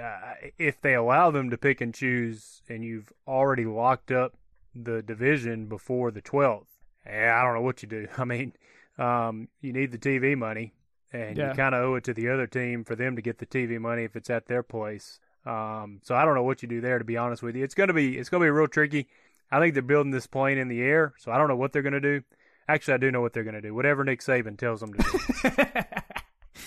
uh, 0.00 0.34
if 0.58 0.80
they 0.80 0.94
allow 0.94 1.30
them 1.30 1.50
to 1.50 1.58
pick 1.58 1.80
and 1.80 1.92
choose 1.94 2.62
and 2.68 2.84
you've 2.84 3.12
already 3.26 3.64
locked 3.64 4.10
up 4.10 4.34
the 4.74 5.02
division 5.02 5.66
before 5.66 6.10
the 6.10 6.22
12th, 6.22 6.66
eh, 7.06 7.30
I 7.30 7.42
don't 7.42 7.54
know 7.54 7.60
what 7.62 7.82
you 7.82 7.88
do. 7.88 8.08
I 8.18 8.24
mean, 8.24 8.52
um, 8.98 9.48
you 9.60 9.72
need 9.72 9.92
the 9.92 9.98
TV 9.98 10.36
money, 10.36 10.72
and 11.12 11.36
Yeah. 11.36 11.50
you 11.50 11.54
kind 11.54 11.74
of 11.74 11.82
owe 11.84 11.94
it 11.96 12.04
to 12.04 12.14
the 12.14 12.28
other 12.28 12.46
team 12.46 12.84
for 12.84 12.96
them 12.96 13.16
to 13.16 13.22
get 13.22 13.38
the 13.38 13.46
TV 13.46 13.78
money 13.78 14.04
if 14.04 14.16
it's 14.16 14.30
at 14.30 14.46
their 14.46 14.62
place. 14.62 15.20
Um, 15.44 16.00
so 16.02 16.14
I 16.14 16.24
don't 16.24 16.34
know 16.34 16.42
what 16.42 16.62
you 16.62 16.68
do 16.68 16.80
there. 16.80 16.98
To 16.98 17.04
be 17.04 17.16
honest 17.16 17.42
with 17.42 17.54
you, 17.56 17.62
it's 17.62 17.74
gonna 17.74 17.92
be 17.92 18.18
it's 18.18 18.28
gonna 18.28 18.44
be 18.44 18.50
real 18.50 18.66
tricky. 18.66 19.06
I 19.50 19.60
think 19.60 19.74
they're 19.74 19.82
building 19.82 20.10
this 20.10 20.26
plane 20.26 20.58
in 20.58 20.66
the 20.68 20.82
air, 20.82 21.14
so 21.18 21.30
I 21.30 21.38
don't 21.38 21.46
know 21.48 21.54
what 21.56 21.72
they're 21.72 21.82
gonna 21.82 22.00
do. 22.00 22.22
Actually, 22.68 22.94
I 22.94 22.96
do 22.96 23.12
know 23.12 23.20
what 23.20 23.32
they're 23.32 23.44
gonna 23.44 23.60
do. 23.62 23.72
Whatever 23.72 24.02
Nick 24.02 24.20
Saban 24.22 24.58
tells 24.58 24.80
them 24.80 24.92
to 24.94 24.98
do, 24.98 25.50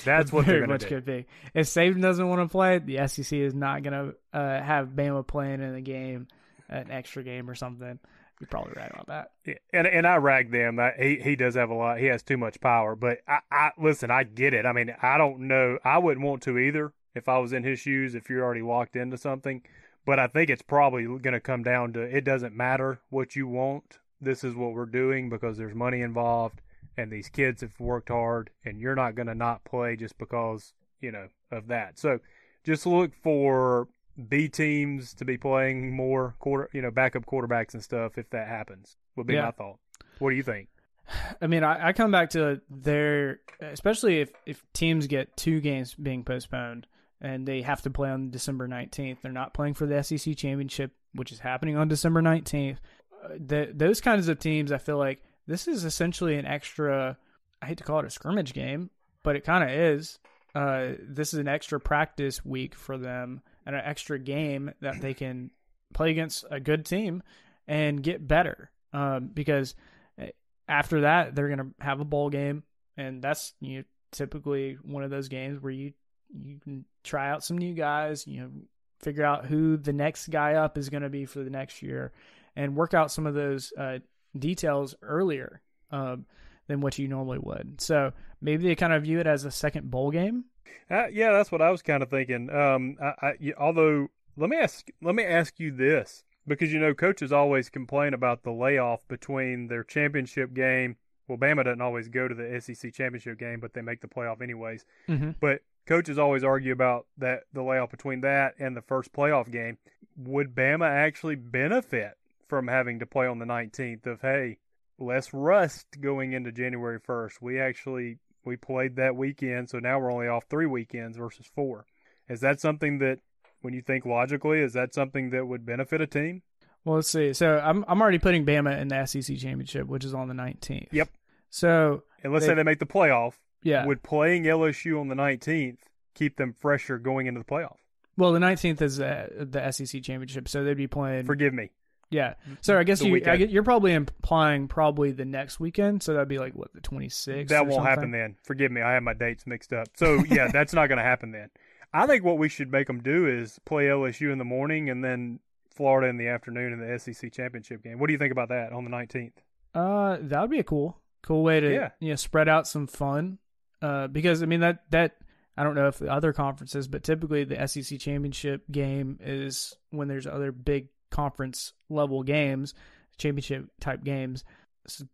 that's 0.03 0.31
what 0.31 0.45
Very 0.45 0.67
much 0.67 0.81
do. 0.81 0.87
could 0.87 1.05
be. 1.05 1.25
If 1.53 1.67
Saban 1.67 2.01
doesn't 2.01 2.27
want 2.27 2.41
to 2.41 2.47
play, 2.51 2.79
the 2.79 3.07
SEC 3.07 3.31
is 3.33 3.53
not 3.53 3.83
going 3.83 3.93
to 3.93 4.37
uh, 4.37 4.61
have 4.61 4.89
Bama 4.89 5.25
playing 5.25 5.61
in 5.61 5.73
the 5.73 5.81
game, 5.81 6.27
an 6.69 6.91
extra 6.91 7.23
game 7.23 7.49
or 7.49 7.55
something. 7.55 7.99
You're 8.39 8.47
probably 8.47 8.73
right 8.77 8.89
about 8.89 9.07
that. 9.07 9.31
Yeah, 9.45 9.55
and 9.73 9.85
and 9.85 10.07
I 10.07 10.15
rag 10.15 10.49
them. 10.49 10.79
I, 10.79 10.93
he 10.97 11.17
he 11.17 11.35
does 11.35 11.55
have 11.55 11.69
a 11.69 11.73
lot. 11.73 11.99
He 11.99 12.05
has 12.05 12.23
too 12.23 12.37
much 12.37 12.61
power. 12.61 12.95
But 12.95 13.19
I, 13.27 13.39
I 13.51 13.71
listen. 13.77 14.11
I 14.11 14.23
get 14.23 14.53
it. 14.53 14.65
I 14.65 14.71
mean, 14.71 14.95
I 15.01 15.17
don't 15.17 15.41
know. 15.49 15.77
I 15.83 15.97
wouldn't 15.97 16.25
want 16.25 16.43
to 16.43 16.57
either 16.57 16.93
if 17.15 17.27
I 17.27 17.39
was 17.39 17.51
in 17.51 17.63
his 17.63 17.79
shoes. 17.79 18.15
If 18.15 18.29
you're 18.29 18.43
already 18.43 18.61
locked 18.61 18.95
into 18.95 19.17
something, 19.17 19.61
but 20.05 20.19
I 20.19 20.27
think 20.27 20.49
it's 20.49 20.61
probably 20.61 21.03
going 21.03 21.33
to 21.33 21.41
come 21.41 21.63
down 21.63 21.91
to 21.93 21.99
it 22.01 22.23
doesn't 22.23 22.55
matter 22.55 22.99
what 23.09 23.35
you 23.35 23.45
want. 23.45 23.99
This 24.21 24.45
is 24.45 24.55
what 24.55 24.73
we're 24.73 24.85
doing 24.85 25.29
because 25.29 25.57
there's 25.57 25.75
money 25.75 26.01
involved, 26.01 26.61
and 26.99 27.11
these 27.11 27.29
kids 27.29 27.61
have 27.61 27.79
worked 27.79 28.09
hard, 28.09 28.49
and 28.65 28.79
you're 28.79 28.95
not 28.95 29.15
going 29.15 29.27
to 29.27 29.35
not 29.35 29.63
play 29.63 29.95
just 29.95 30.17
because 30.17 30.73
you 31.01 31.11
know 31.11 31.27
of 31.51 31.67
that. 31.67 31.97
So 31.97 32.19
just 32.63 32.85
look 32.85 33.11
for 33.23 33.87
B 34.27 34.47
teams 34.49 35.13
to 35.15 35.25
be 35.25 35.37
playing 35.37 35.95
more 35.95 36.35
quarter, 36.39 36.69
you 36.73 36.81
know, 36.81 36.91
backup 36.91 37.25
quarterbacks 37.25 37.73
and 37.73 37.83
stuff 37.83 38.17
if 38.17 38.29
that 38.31 38.47
happens. 38.47 38.97
Would 39.15 39.27
be 39.27 39.35
Yeah. 39.35 39.45
my 39.45 39.51
thought. 39.51 39.79
What 40.19 40.31
do 40.31 40.35
you 40.35 40.43
think? 40.43 40.67
I 41.41 41.47
mean, 41.47 41.63
I, 41.63 41.87
I 41.87 41.93
come 41.93 42.11
back 42.11 42.31
to 42.31 42.61
their, 42.69 43.39
especially 43.61 44.19
if, 44.19 44.31
if 44.45 44.63
teams 44.73 45.07
get 45.07 45.35
two 45.37 45.61
games 45.61 45.95
being 45.95 46.23
postponed, 46.23 46.85
and 47.21 47.45
they 47.47 47.61
have 47.61 47.81
to 47.83 47.89
play 47.89 48.09
on 48.09 48.29
December 48.29 48.67
19th. 48.67 49.17
They're 49.21 49.31
not 49.31 49.53
playing 49.53 49.73
for 49.73 49.85
the 49.85 50.01
SEC 50.03 50.35
championship, 50.37 50.91
which 51.13 51.31
is 51.31 51.39
happening 51.39 51.75
on 51.77 51.87
December 51.87 52.21
19th. 52.21 52.77
Uh, 53.23 53.29
the, 53.37 53.71
those 53.73 53.99
kinds 54.01 54.27
of 54.29 54.39
teams, 54.39 54.71
I 54.71 54.77
feel 54.77 54.97
like 54.97 55.21
this 55.49 55.67
is 55.67 55.83
essentially 55.83 56.37
an 56.37 56.45
extra. 56.45 57.17
I 57.59 57.65
hate 57.65 57.79
to 57.79 57.83
call 57.83 57.99
it 57.99 58.05
a 58.05 58.11
scrimmage 58.11 58.53
game, 58.53 58.91
but 59.23 59.35
it 59.35 59.43
kind 59.43 59.63
of 59.63 59.71
is. 59.71 60.19
Uh, 60.53 60.89
this 61.01 61.33
is 61.33 61.39
an 61.39 61.47
extra 61.47 61.79
practice 61.79 62.45
week 62.45 62.75
for 62.75 62.97
them 62.99 63.41
and 63.65 63.75
an 63.75 63.81
extra 63.83 64.19
game 64.19 64.71
that 64.81 65.01
they 65.01 65.15
can 65.15 65.49
play 65.91 66.11
against 66.11 66.45
a 66.51 66.59
good 66.59 66.85
team 66.85 67.23
and 67.67 68.03
get 68.03 68.27
better. 68.27 68.69
Um, 68.93 69.31
because 69.33 69.73
eh, 70.19 70.29
after 70.67 71.01
that, 71.01 71.33
they're 71.33 71.47
going 71.47 71.59
to 71.59 71.83
have 71.83 71.99
a 71.99 72.05
bowl 72.05 72.29
game, 72.29 72.61
and 72.95 73.19
that's 73.19 73.53
you 73.59 73.79
know, 73.79 73.83
typically 74.11 74.77
one 74.83 75.03
of 75.03 75.09
those 75.09 75.29
games 75.29 75.61
where 75.61 75.73
you 75.73 75.93
you 76.31 76.59
can 76.59 76.85
try 77.03 77.31
out 77.31 77.43
some 77.43 77.57
new 77.57 77.73
guys, 77.73 78.27
you 78.27 78.41
know, 78.41 78.51
figure 78.99 79.25
out 79.25 79.47
who 79.47 79.77
the 79.77 79.93
next 79.93 80.29
guy 80.29 80.53
up 80.53 80.77
is 80.77 80.89
going 80.89 81.01
to 81.01 81.09
be 81.09 81.25
for 81.25 81.43
the 81.43 81.49
next 81.49 81.81
year, 81.81 82.11
and 82.55 82.75
work 82.75 82.93
out 82.93 83.11
some 83.11 83.25
of 83.25 83.33
those 83.33 83.73
uh, 83.79 83.97
details 84.37 84.95
earlier 85.01 85.61
um, 85.91 86.25
than 86.67 86.81
what 86.81 86.97
you 86.99 87.07
normally 87.07 87.39
would. 87.39 87.81
So 87.81 88.13
maybe 88.41 88.67
they 88.67 88.75
kind 88.75 88.93
of 88.93 89.03
view 89.03 89.19
it 89.19 89.27
as 89.27 89.45
a 89.45 89.51
second 89.51 89.89
bowl 89.89 90.11
game. 90.11 90.45
Uh, 90.89 91.07
yeah, 91.07 91.31
that's 91.31 91.51
what 91.51 91.61
I 91.61 91.71
was 91.71 91.81
kind 91.81 92.03
of 92.03 92.09
thinking. 92.09 92.49
Um, 92.49 92.97
I, 93.01 93.13
I, 93.27 93.53
although 93.57 94.09
let 94.37 94.49
me 94.49 94.57
ask 94.57 94.87
let 95.01 95.15
me 95.15 95.23
ask 95.23 95.59
you 95.59 95.71
this 95.71 96.23
because 96.47 96.71
you 96.71 96.79
know 96.79 96.93
coaches 96.93 97.31
always 97.31 97.69
complain 97.69 98.13
about 98.13 98.43
the 98.43 98.51
layoff 98.51 99.07
between 99.07 99.67
their 99.67 99.83
championship 99.83 100.53
game. 100.53 100.97
Well, 101.27 101.37
Bama 101.37 101.63
doesn't 101.63 101.81
always 101.81 102.07
go 102.07 102.27
to 102.27 102.33
the 102.33 102.59
SEC 102.59 102.91
championship 102.93 103.37
game, 103.37 103.59
but 103.59 103.73
they 103.73 103.81
make 103.81 104.01
the 104.01 104.07
playoff 104.07 104.41
anyways. 104.41 104.83
Mm-hmm. 105.07 105.31
But 105.39 105.61
coaches 105.85 106.17
always 106.17 106.43
argue 106.43 106.73
about 106.73 107.05
that 107.17 107.43
the 107.53 107.61
layoff 107.61 107.91
between 107.91 108.21
that 108.21 108.55
and 108.59 108.75
the 108.75 108.81
first 108.81 109.13
playoff 109.13 109.51
game. 109.51 109.77
Would 110.17 110.55
Bama 110.55 110.89
actually 110.89 111.35
benefit 111.35 112.17
from 112.49 112.67
having 112.67 112.99
to 112.99 113.05
play 113.05 113.27
on 113.27 113.39
the 113.39 113.45
19th 113.45 114.05
of 114.07 114.21
hey, 114.21 114.57
less 114.97 115.33
rust 115.33 115.85
going 116.01 116.33
into 116.33 116.51
January 116.51 116.99
1st. 116.99 117.41
We 117.41 117.59
actually 117.59 118.17
we 118.43 118.57
played 118.57 118.95
that 118.97 119.15
weekend, 119.15 119.69
so 119.69 119.79
now 119.79 119.99
we're 119.99 120.11
only 120.11 120.27
off 120.27 120.45
3 120.49 120.65
weekends 120.65 121.17
versus 121.17 121.45
4. 121.55 121.85
Is 122.27 122.41
that 122.41 122.59
something 122.59 122.99
that 122.99 123.19
when 123.61 123.73
you 123.73 123.81
think 123.81 124.05
logically, 124.05 124.59
is 124.61 124.73
that 124.73 124.93
something 124.93 125.29
that 125.31 125.45
would 125.47 125.65
benefit 125.65 126.01
a 126.01 126.07
team? 126.07 126.41
Well, 126.85 126.95
let's 126.97 127.09
see. 127.09 127.33
So 127.33 127.59
I'm 127.63 127.83
I'm 127.87 128.01
already 128.01 128.19
putting 128.19 128.45
Bama 128.45 128.79
in 128.79 128.87
the 128.87 129.05
SEC 129.05 129.37
championship, 129.37 129.87
which 129.87 130.03
is 130.05 130.13
on 130.13 130.27
the 130.27 130.33
19th. 130.33 130.87
Yep. 130.91 131.09
So 131.49 132.03
And 132.23 132.33
let's 132.33 132.45
They- 132.45 132.51
say 132.51 132.55
they 132.55 132.63
make 132.63 132.79
the 132.79 132.85
playoff. 132.85 133.33
yeah. 133.63 133.85
Would 133.85 134.01
playing 134.03 134.43
LSU 134.43 134.99
on 134.99 135.07
the 135.09 135.15
19th 135.15 135.77
keep 136.15 136.37
them 136.37 136.53
fresher 136.53 136.97
going 136.97 137.27
into 137.27 137.39
the 137.39 137.45
playoff? 137.45 137.77
well, 138.17 138.33
the 138.33 138.39
19th 138.39 138.81
is 138.81 138.99
uh, 138.99 139.29
the 139.39 139.71
SEC 139.71 140.01
championship, 140.03 140.47
so 140.49 140.63
they'd 140.63 140.75
be 140.75 140.87
playing. 140.87 141.25
Forgive 141.25 141.53
me. 141.53 141.69
Yeah. 142.09 142.33
So 142.61 142.77
I 142.77 142.83
guess 142.83 143.01
you 143.01 143.15
I 143.25 143.37
get, 143.37 143.49
you're 143.49 143.63
probably 143.63 143.93
implying 143.93 144.67
probably 144.67 145.11
the 145.11 145.25
next 145.25 145.59
weekend, 145.59 146.01
so 146.03 146.13
that'd 146.13 146.27
be 146.27 146.39
like 146.39 146.53
what 146.53 146.73
the 146.73 146.81
26th. 146.81 147.47
That 147.49 147.63
won't 147.65 147.75
something? 147.75 147.85
happen 147.89 148.11
then. 148.11 148.35
Forgive 148.43 148.71
me. 148.71 148.81
I 148.81 148.93
have 148.93 149.03
my 149.03 149.13
dates 149.13 149.45
mixed 149.47 149.73
up. 149.73 149.87
So, 149.95 150.23
yeah, 150.29 150.47
that's 150.51 150.73
not 150.73 150.87
going 150.87 150.97
to 150.97 151.03
happen 151.03 151.31
then. 151.31 151.49
I 151.93 152.05
think 152.07 152.23
what 152.23 152.37
we 152.37 152.49
should 152.49 152.71
make 152.71 152.87
them 152.87 153.01
do 153.01 153.27
is 153.27 153.59
play 153.65 153.85
LSU 153.85 154.31
in 154.31 154.37
the 154.37 154.45
morning 154.45 154.89
and 154.89 155.03
then 155.03 155.39
Florida 155.73 156.07
in 156.07 156.17
the 156.17 156.27
afternoon 156.27 156.73
in 156.73 156.79
the 156.79 156.99
SEC 156.99 157.31
championship 157.31 157.83
game. 157.83 157.99
What 157.99 158.07
do 158.07 158.13
you 158.13 158.19
think 158.19 158.31
about 158.31 158.49
that 158.49 158.73
on 158.73 158.83
the 158.83 158.91
19th? 158.91 159.31
Uh, 159.73 160.17
that 160.21 160.41
would 160.41 160.51
be 160.51 160.59
a 160.59 160.63
cool, 160.63 160.97
cool 161.23 161.43
way 161.43 161.59
to 161.59 161.71
Yeah. 161.73 161.89
you 161.99 162.09
know 162.09 162.15
spread 162.15 162.49
out 162.49 162.67
some 162.67 162.85
fun. 162.87 163.37
Uh, 163.81 164.07
because 164.07 164.43
I 164.43 164.45
mean 164.45 164.59
that 164.59 164.83
that 164.91 165.15
I 165.57 165.63
don't 165.63 165.75
know 165.75 165.87
if 165.87 165.99
the 165.99 166.11
other 166.11 166.33
conferences, 166.33 166.87
but 166.87 167.03
typically 167.03 167.43
the 167.43 167.67
SEC 167.67 167.99
championship 167.99 168.63
game 168.71 169.19
is 169.21 169.75
when 169.89 170.07
there's 170.07 170.27
other 170.27 170.51
big 170.51 170.89
conference 171.11 171.73
level 171.89 172.23
games, 172.23 172.73
championship 173.17 173.69
type 173.79 174.03
games. 174.03 174.43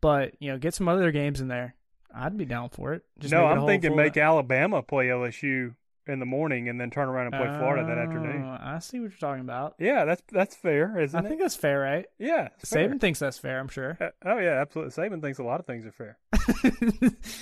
But 0.02 0.36
you 0.40 0.52
know, 0.52 0.58
get 0.58 0.74
some 0.74 0.88
other 0.88 1.12
games 1.12 1.42
in 1.42 1.48
there. 1.48 1.76
I'd 2.14 2.38
be 2.38 2.46
down 2.46 2.70
for 2.70 2.94
it. 2.94 3.04
Just 3.20 3.34
no, 3.34 3.42
make 3.42 3.46
it 3.46 3.58
a 3.58 3.62
I'm 3.62 3.68
thinking 3.68 3.96
make 3.96 4.18
Alabama 4.18 4.82
play 4.82 5.08
LSU 5.08 5.76
in 6.08 6.20
the 6.20 6.26
morning 6.26 6.70
and 6.70 6.80
then 6.80 6.92
turn 6.92 7.10
around 7.10 7.28
and 7.28 7.36
play 7.36 7.58
Florida 7.58 7.86
that 7.88 7.98
afternoon. 7.98 8.44
Oh, 8.46 8.58
I 8.62 8.80
see 8.80 9.00
what 9.00 9.12
you're 9.12 9.20
talking 9.20 9.42
about. 9.42 9.76
Yeah, 9.80 10.06
that's 10.06 10.22
that's 10.32 10.56
fair, 10.56 11.00
isn't 11.00 11.20
I 11.20 11.26
it? 11.26 11.30
think 11.30 11.42
that's 11.42 11.56
fair, 11.56 11.80
right? 11.80 12.06
yeah, 12.20 12.50
it's 12.60 12.70
fair. 12.70 12.94
Thinks 12.96 13.20
that's 13.20 13.38
fair. 13.38 13.60
I'm 13.60 13.68
sure. 13.68 13.98
Uh, 14.00 14.10
oh 14.26 14.38
yeah, 14.38 14.62
absolutely. 14.62 14.94
Saban 14.94 15.22
thinks 15.22 15.40
a 15.40 15.44
lot 15.44 15.60
of 15.60 15.66
things 15.66 15.86
are 15.86 15.92
fair. 15.92 16.18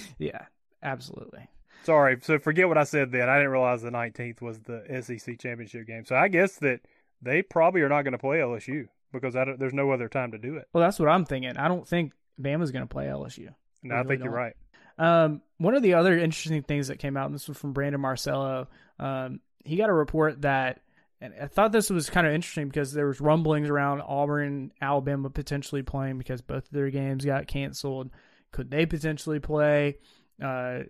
yeah, 0.18 0.46
absolutely. 0.82 1.48
Sorry, 1.84 2.18
so 2.22 2.40
forget 2.40 2.68
what 2.68 2.78
I 2.78 2.86
said 2.86 3.12
then. 3.12 3.30
I 3.30 3.36
didn't 3.38 3.52
realize 3.52 3.82
the 3.82 3.92
19th 3.92 4.42
was 4.42 4.60
the 4.60 4.84
SEC 5.02 5.38
championship 5.38 5.86
game. 5.86 6.06
So 6.06 6.16
I 6.16 6.30
guess 6.30 6.56
that 6.58 6.80
they 7.24 7.42
probably 7.42 7.82
are 7.82 7.90
not 7.90 8.04
going 8.04 8.14
to 8.14 8.18
play 8.18 8.38
LSU 8.38 8.88
because 9.12 9.36
I 9.36 9.46
don't, 9.46 9.60
there's 9.60 9.74
no 9.74 9.92
other 9.92 10.10
time 10.10 10.32
to 10.32 10.38
do 10.38 10.58
it. 10.58 10.68
Well, 10.74 10.84
that's 10.84 11.00
what 11.00 11.10
I'm 11.10 11.26
thinking. 11.26 11.58
I 11.58 11.68
don't 11.68 11.88
think 11.88 12.14
Bama's 12.42 12.72
going 12.72 12.84
to 12.84 12.92
play 12.92 13.06
LSU. 13.06 13.54
No, 13.84 13.96
I 13.96 14.00
really 14.00 14.10
think 14.10 14.24
you're 14.24 14.34
right. 14.34 14.56
Um, 14.98 15.42
one 15.58 15.76
of 15.76 15.84
the 15.84 15.96
other 15.96 16.18
interesting 16.18 16.62
things 16.64 16.88
that 16.88 17.00
came 17.00 17.18
out, 17.18 17.26
and 17.26 17.36
this 17.36 17.48
was 17.48 17.58
from 17.58 17.74
Brandon 17.74 18.02
Marcello, 18.02 18.68
um, 19.00 19.40
he 19.64 19.76
got 19.76 19.90
a 19.90 19.94
report 19.94 20.42
that, 20.42 20.82
and 21.22 21.34
I 21.42 21.48
thought 21.48 21.72
this 21.72 21.90
was 21.90 22.10
kind 22.10 22.28
of 22.28 22.34
interesting 22.34 22.68
because 22.68 22.94
there 22.94 23.08
was 23.08 23.22
rumblings 23.22 23.70
around 23.70 24.02
Auburn, 24.02 24.72
Alabama 24.82 25.30
potentially 25.30 25.82
playing 25.82 26.18
because 26.18 26.42
both 26.42 26.66
of 26.66 26.72
their 26.72 26.90
games 26.90 27.26
got 27.26 27.48
canceled. 27.48 28.10
Could 28.52 28.70
they 28.70 28.86
potentially 28.86 29.40
play? 29.40 29.98
Uh, 30.42 30.82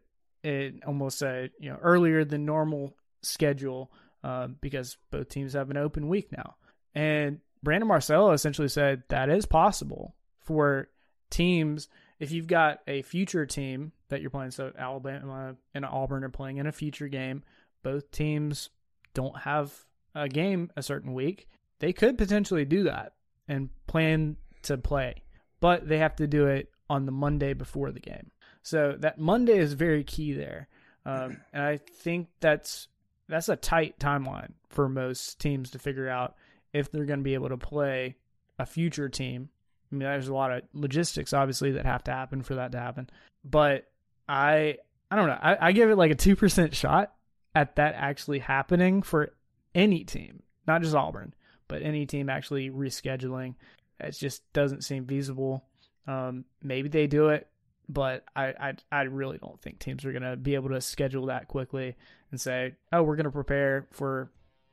it 0.44 0.84
almost 0.86 1.22
a 1.22 1.50
you 1.60 1.70
know 1.70 1.78
earlier 1.82 2.26
than 2.26 2.46
normal 2.46 2.96
schedule 3.22 3.92
uh, 4.24 4.48
because 4.62 4.98
both 5.12 5.30
teams 5.30 5.54
have 5.54 5.70
an 5.70 5.78
open 5.78 6.08
week 6.08 6.32
now. 6.32 6.56
And 6.96 7.40
Brandon 7.62 7.88
Marcello 7.88 8.32
essentially 8.32 8.68
said 8.68 9.04
that 9.10 9.30
is 9.30 9.46
possible 9.46 10.16
for 10.40 10.90
teams 11.30 11.88
if 12.20 12.32
you've 12.32 12.48
got 12.48 12.80
a 12.88 13.02
future 13.02 13.46
team 13.46 13.92
that 14.10 14.22
you're 14.22 14.30
playing. 14.30 14.52
So 14.52 14.72
Alabama 14.78 15.56
and 15.74 15.86
Auburn 15.86 16.24
are 16.24 16.30
playing 16.30 16.58
in 16.58 16.68
a 16.68 16.72
future 16.72 17.08
game. 17.08 17.44
Both 17.82 18.12
teams 18.12 18.70
don't 19.14 19.38
have 19.40 19.74
a 20.16 20.30
game 20.30 20.72
a 20.76 20.84
certain 20.84 21.14
week. 21.14 21.48
They 21.80 21.94
could 21.94 22.18
potentially 22.18 22.66
do 22.66 22.84
that 22.84 23.14
and 23.48 23.70
plan 23.88 24.38
to 24.64 24.78
play, 24.78 25.24
but 25.60 25.88
they 25.88 25.98
have 25.98 26.16
to 26.18 26.28
do 26.28 26.48
it 26.48 26.70
on 26.90 27.06
the 27.06 27.12
Monday 27.12 27.54
before 27.54 27.92
the 27.92 28.00
game. 28.00 28.32
So 28.62 28.96
that 29.00 29.20
Monday 29.20 29.58
is 29.58 29.74
very 29.74 30.04
key 30.06 30.32
there, 30.32 30.70
um, 31.06 31.42
and 31.52 31.64
I 31.64 31.78
think 31.78 32.30
that's 32.40 32.88
that's 33.34 33.50
a 33.50 33.56
tight 33.56 33.98
timeline 34.00 34.52
for 34.70 34.88
most 34.88 35.40
teams 35.40 35.72
to 35.72 35.80
figure 35.80 36.08
out 36.08 36.36
if 36.72 36.92
they're 36.92 37.06
going 37.06 37.20
to 37.20 37.24
be 37.24 37.34
able 37.34 37.50
to 37.50 37.58
play 37.58 38.16
a 38.60 38.66
future 38.66 39.10
team. 39.10 39.50
I 39.92 39.96
mean, 39.96 40.08
there's 40.08 40.28
a 40.28 40.34
lot 40.34 40.52
of 40.52 40.64
logistics 40.74 41.34
obviously 41.34 41.72
that 41.72 41.86
have 41.86 42.04
to 42.06 42.12
happen 42.12 42.44
for 42.44 42.56
that 42.56 42.72
to 42.74 42.80
happen, 42.80 43.10
but 43.44 43.88
I 44.30 44.78
I 45.10 45.16
don't 45.16 45.28
know. 45.28 45.40
I, 45.42 45.68
I 45.68 45.72
give 45.72 45.90
it 45.90 45.96
like 45.96 46.12
a 46.12 46.16
two 46.16 46.36
percent 46.36 46.76
shot 46.76 47.14
at 47.56 47.76
that 47.76 47.96
actually 47.96 48.40
happening 48.40 49.02
for 49.02 49.34
any 49.74 50.04
team, 50.04 50.44
not 50.68 50.82
just 50.82 50.96
Auburn, 50.96 51.34
but 51.68 51.82
any 51.82 52.06
team 52.06 52.30
actually 52.30 52.70
rescheduling. 52.70 53.56
It 54.00 54.12
just 54.12 54.42
doesn't 54.54 54.84
seem 54.84 55.06
feasible. 55.06 55.64
Um, 56.08 56.46
maybe 56.62 56.90
they 56.90 57.08
do 57.08 57.30
it, 57.30 57.48
but 57.90 58.24
I, 58.36 58.54
I 58.60 58.74
I 58.92 59.02
really 59.04 59.38
don't 59.38 59.62
think 59.62 59.80
teams 59.80 60.06
are 60.06 60.14
gonna 60.14 60.36
be 60.36 60.56
able 60.56 60.70
to 60.70 60.82
schedule 60.82 61.28
that 61.28 61.48
quickly 61.48 61.96
and 62.32 62.40
say, 62.40 62.76
oh, 62.92 63.04
we're 63.04 63.16
gonna 63.16 63.32
prepare 63.32 63.88
for 63.92 64.32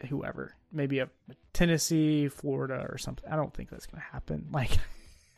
whoever, 0.09 0.55
maybe 0.73 0.99
a 1.01 1.09
Tennessee, 1.53 2.29
Florida, 2.29 2.87
or 2.89 2.99
something. 2.99 3.31
I 3.31 3.37
don't 3.37 3.53
think 3.53 3.71
that's 3.71 3.87
gonna 3.87 4.05
happen. 4.13 4.47
Like, 4.53 4.79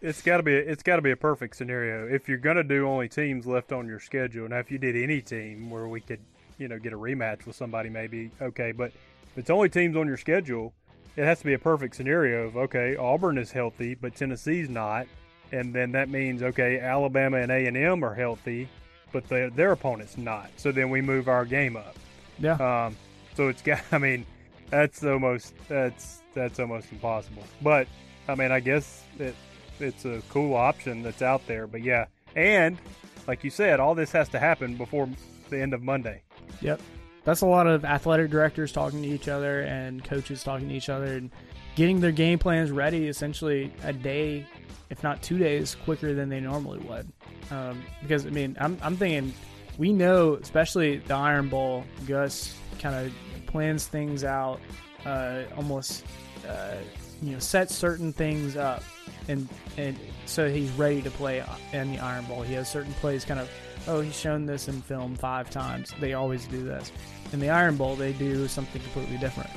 It's 0.01 0.21
got 0.21 0.39
to 0.39 0.43
be 0.43 0.53
it's 0.53 0.83
got 0.83 0.97
to 0.97 1.03
be 1.03 1.13
a 1.13 1.17
perfect 1.17 1.57
scenario. 1.57 2.13
If 2.13 2.29
you're 2.29 2.39
to 2.39 2.65
do 2.65 2.89
only 2.89 3.09
teams 3.09 3.47
left 3.47 3.71
on 3.71 3.87
your 3.87 4.01
schedule, 4.01 4.49
now 4.49 4.59
if 4.59 4.71
you 4.71 4.79
did 4.79 4.97
any 4.97 5.21
team 5.21 5.71
where 5.71 5.87
we 5.87 6.01
could, 6.01 6.19
you 6.59 6.67
know, 6.67 6.79
get 6.79 6.93
a 6.93 6.99
rematch 6.99 7.47
with 7.47 7.55
somebody 7.55 7.89
maybe 7.89 8.33
okay, 8.41 8.73
but 8.73 8.91
if 9.31 9.39
it's 9.39 9.51
only 9.51 9.69
teams 9.69 9.97
on 9.97 10.09
your 10.09 10.17
schedule, 10.17 10.75
it 11.17 11.25
has 11.25 11.39
to 11.39 11.45
be 11.45 11.53
a 11.53 11.59
perfect 11.59 11.95
scenario 11.95 12.49
of 12.49 12.57
okay, 12.57 12.97
Auburn 12.97 13.39
is 13.39 13.53
healthy, 13.53 13.95
but 13.95 14.17
Tennessee's 14.17 14.69
not, 14.69 15.07
and 15.53 15.75
then 15.75 15.93
that 15.93 16.09
means 16.09 16.43
okay, 16.43 16.81
Alabama 16.81 17.39
and 17.39 17.51
A&M 17.53 18.05
are 18.05 18.15
healthy, 18.15 18.69
but 19.13 19.29
their 19.29 19.51
their 19.51 19.73
opponent's 19.73 20.19
not. 20.19 20.51
So 20.57 20.73
then 20.73 20.91
we 20.91 21.01
move 21.01 21.29
our 21.29 21.45
game 21.45 21.77
up. 21.77 21.97
yeah, 22.39 22.55
Um, 22.87 22.97
so 23.35 23.49
it's 23.49 23.63
got. 23.63 23.83
I 23.93 23.99
mean, 23.99 24.27
that's 24.71 25.05
almost 25.05 25.55
that's 25.69 26.23
that's 26.35 26.59
almost 26.59 26.91
impossible. 26.91 27.45
But 27.61 27.87
I 28.29 28.35
mean, 28.35 28.51
I 28.51 28.61
guess 28.61 29.05
it 29.19 29.35
it's 29.79 30.05
a 30.05 30.23
cool 30.29 30.55
option 30.55 31.03
that's 31.03 31.23
out 31.23 31.47
there. 31.47 31.67
But 31.67 31.83
yeah, 31.83 32.07
and 32.35 32.79
like 33.27 33.45
you 33.45 33.51
said, 33.51 33.81
all 33.81 33.95
this 33.95 34.13
has 34.13 34.29
to 34.31 34.39
happen 34.39 34.77
before 34.77 35.09
the 35.51 35.61
end 35.61 35.75
of 35.75 35.83
Monday. 35.83 36.23
Yep. 36.61 36.81
That's 37.25 37.43
a 37.43 37.47
lot 37.47 37.69
of 37.69 37.85
athletic 37.85 38.31
directors 38.31 38.73
talking 38.73 39.03
to 39.03 39.09
each 39.09 39.29
other 39.29 39.61
and 39.61 40.03
coaches 40.03 40.43
talking 40.43 40.69
to 40.69 40.75
each 40.75 40.89
other 40.89 41.17
and 41.17 41.31
getting 41.77 42.01
their 42.01 42.11
game 42.11 42.39
plans 42.39 42.71
ready 42.71 43.07
essentially 43.07 43.73
a 43.85 43.93
day, 43.93 44.47
if 44.91 45.03
not 45.03 45.23
two 45.23 45.39
days, 45.39 45.77
quicker 45.85 46.15
than 46.15 46.29
they 46.29 46.41
normally 46.41 46.79
would. 46.81 47.11
Um, 47.51 47.83
because, 48.03 48.27
I 48.27 48.31
mean, 48.31 48.57
I'm, 48.61 48.79
I'm 48.83 48.97
thinking 48.97 49.33
we 49.79 49.93
know, 49.93 50.35
especially 50.35 50.99
the 50.99 51.15
Iron 51.15 51.49
Bowl, 51.49 51.85
Gus 52.07 52.55
kind 52.79 52.95
of 52.95 53.13
plans 53.47 53.87
things 53.87 54.25
out, 54.25 54.61
uh, 55.05 55.43
almost 55.57 56.05
uh, 56.49 56.77
you 57.23 57.33
know 57.33 57.39
sets 57.39 57.75
certain 57.75 58.13
things 58.13 58.57
up, 58.57 58.83
and 59.29 59.49
and 59.77 59.97
so 60.27 60.49
he's 60.49 60.71
ready 60.73 61.03
to 61.03 61.11
play 61.11 61.43
in 61.73 61.93
the 61.93 61.99
Iron 61.99 62.25
Bowl. 62.27 62.43
He 62.43 62.55
has 62.55 62.71
certain 62.71 62.93
plays 62.95 63.25
kind 63.25 63.41
of 63.41 63.51
oh 63.89 64.01
he's 64.01 64.19
shown 64.19 64.47
this 64.47 64.69
in 64.69 64.83
film 64.83 65.15
five 65.17 65.51
times. 65.51 65.93
They 66.01 66.15
always 66.15 66.47
do 66.47 66.63
this. 66.63 66.93
In 67.33 67.41
the 67.41 67.51
Iron 67.51 67.77
Bowl, 67.77 67.97
they 67.97 68.13
do 68.13 68.49
something 68.49 68.81
completely 68.83 69.19
different. 69.19 69.51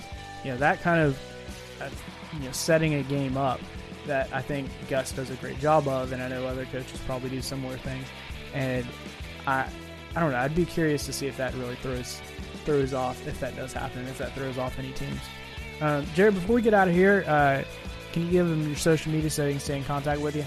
You 0.44 0.52
know 0.52 0.58
that 0.58 0.82
kind 0.82 1.02
of 1.02 1.20
uh, 1.82 1.90
you 2.34 2.46
know 2.46 2.52
setting 2.52 2.96
a 2.96 3.04
game 3.04 3.38
up 3.38 3.60
that 4.08 4.30
I 4.34 4.42
think 4.42 4.70
Gus 4.90 5.12
does 5.12 5.30
a 5.30 5.36
great 5.36 5.60
job 5.60 5.88
of, 5.88 6.12
and 6.12 6.22
I 6.22 6.28
know 6.28 6.46
other 6.46 6.66
coaches 6.66 7.00
probably 7.06 7.30
do 7.30 7.42
similar 7.42 7.78
things. 7.78 8.06
And 8.54 8.86
I, 9.48 9.68
I 10.16 10.20
don't 10.20 10.32
know. 10.32 10.38
I'd 10.38 10.56
be 10.56 10.66
curious 10.66 11.06
to 11.06 11.14
see 11.14 11.28
if 11.28 11.38
that 11.38 11.54
really 11.56 11.76
throws 11.76 12.22
throws 12.64 12.94
off 12.94 13.28
if 13.28 13.40
that 13.40 13.56
does 13.56 13.74
happen, 13.74 14.08
if 14.08 14.18
that 14.18 14.34
throws 14.34 14.58
off 14.58 14.80
any 14.80 14.92
teams. 14.94 15.20
Um, 15.82 16.06
Jared, 16.16 16.34
before 16.34 16.56
we 16.56 16.62
get 16.62 16.74
out 16.74 16.88
of 16.88 16.96
here, 16.96 17.24
uh, 17.28 17.64
can 18.12 18.26
you 18.26 18.32
give 18.32 18.48
them 18.48 18.66
your 18.66 18.76
social 18.76 19.12
media 19.12 19.30
so 19.30 19.44
they 19.44 19.52
can 19.52 19.60
stay 19.60 19.78
in 19.78 19.84
contact 19.84 20.22
with 20.22 20.36
you? 20.36 20.46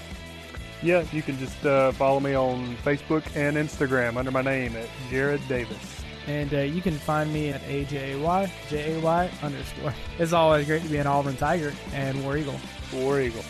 Yeah, 0.81 1.05
you 1.11 1.21
can 1.21 1.37
just 1.37 1.65
uh, 1.65 1.91
follow 1.93 2.19
me 2.19 2.33
on 2.33 2.75
Facebook 2.77 3.23
and 3.35 3.57
Instagram 3.57 4.17
under 4.17 4.31
my 4.31 4.41
name 4.41 4.75
at 4.75 4.89
Jared 5.09 5.45
Davis. 5.47 5.98
And 6.29 6.53
uh, 6.53 6.59
you 6.59 6.79
can 6.79 6.93
find 6.93 7.33
me 7.33 7.49
at 7.49 7.59
AJAY, 7.63 8.51
J-A-Y 8.69 9.31
underscore. 9.41 9.95
It's 10.19 10.31
always 10.31 10.67
great 10.67 10.83
to 10.83 10.87
be 10.87 10.97
an 10.97 11.07
Auburn 11.07 11.35
Tiger 11.35 11.73
and 11.91 12.23
War 12.23 12.37
Eagle. 12.37 12.59
War 12.93 13.19
Eagle. 13.19 13.43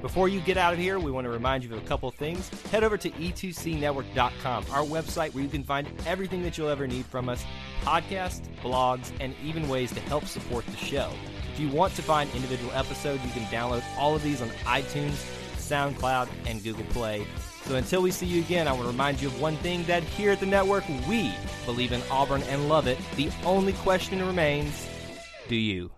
Before 0.00 0.30
you 0.30 0.40
get 0.40 0.56
out 0.56 0.72
of 0.72 0.78
here, 0.78 0.98
we 0.98 1.10
want 1.10 1.26
to 1.26 1.30
remind 1.30 1.62
you 1.62 1.74
of 1.74 1.82
a 1.82 1.86
couple 1.86 2.10
things. 2.10 2.48
Head 2.70 2.84
over 2.84 2.96
to 2.96 3.10
e2cnetwork.com, 3.10 4.64
our 4.70 4.82
website 4.82 5.34
where 5.34 5.44
you 5.44 5.50
can 5.50 5.62
find 5.62 5.88
everything 6.06 6.42
that 6.42 6.56
you'll 6.56 6.70
ever 6.70 6.86
need 6.86 7.04
from 7.04 7.28
us 7.28 7.44
podcasts, 7.82 8.48
blogs, 8.62 9.12
and 9.20 9.34
even 9.44 9.68
ways 9.68 9.92
to 9.92 10.00
help 10.00 10.24
support 10.24 10.64
the 10.66 10.76
show. 10.78 11.10
If 11.52 11.60
you 11.60 11.68
want 11.68 11.94
to 11.96 12.02
find 12.02 12.30
individual 12.34 12.72
episodes, 12.72 13.22
you 13.22 13.30
can 13.32 13.42
download 13.44 13.82
all 13.98 14.16
of 14.16 14.22
these 14.22 14.40
on 14.40 14.48
iTunes, 14.64 15.22
SoundCloud, 15.56 16.28
and 16.46 16.64
Google 16.64 16.84
Play. 16.86 17.26
So 17.66 17.76
until 17.76 18.02
we 18.02 18.10
see 18.10 18.26
you 18.26 18.40
again, 18.42 18.68
I 18.68 18.72
want 18.72 18.82
to 18.82 18.88
remind 18.88 19.22
you 19.22 19.28
of 19.28 19.40
one 19.40 19.56
thing 19.56 19.84
that 19.84 20.02
here 20.02 20.32
at 20.32 20.40
the 20.40 20.46
network, 20.46 20.84
we 21.08 21.32
believe 21.64 21.92
in 21.92 22.02
Auburn 22.10 22.42
and 22.44 22.68
love 22.68 22.86
it. 22.86 22.98
The 23.16 23.30
only 23.44 23.72
question 23.72 24.24
remains 24.24 24.86
do 25.48 25.56
you? 25.56 25.90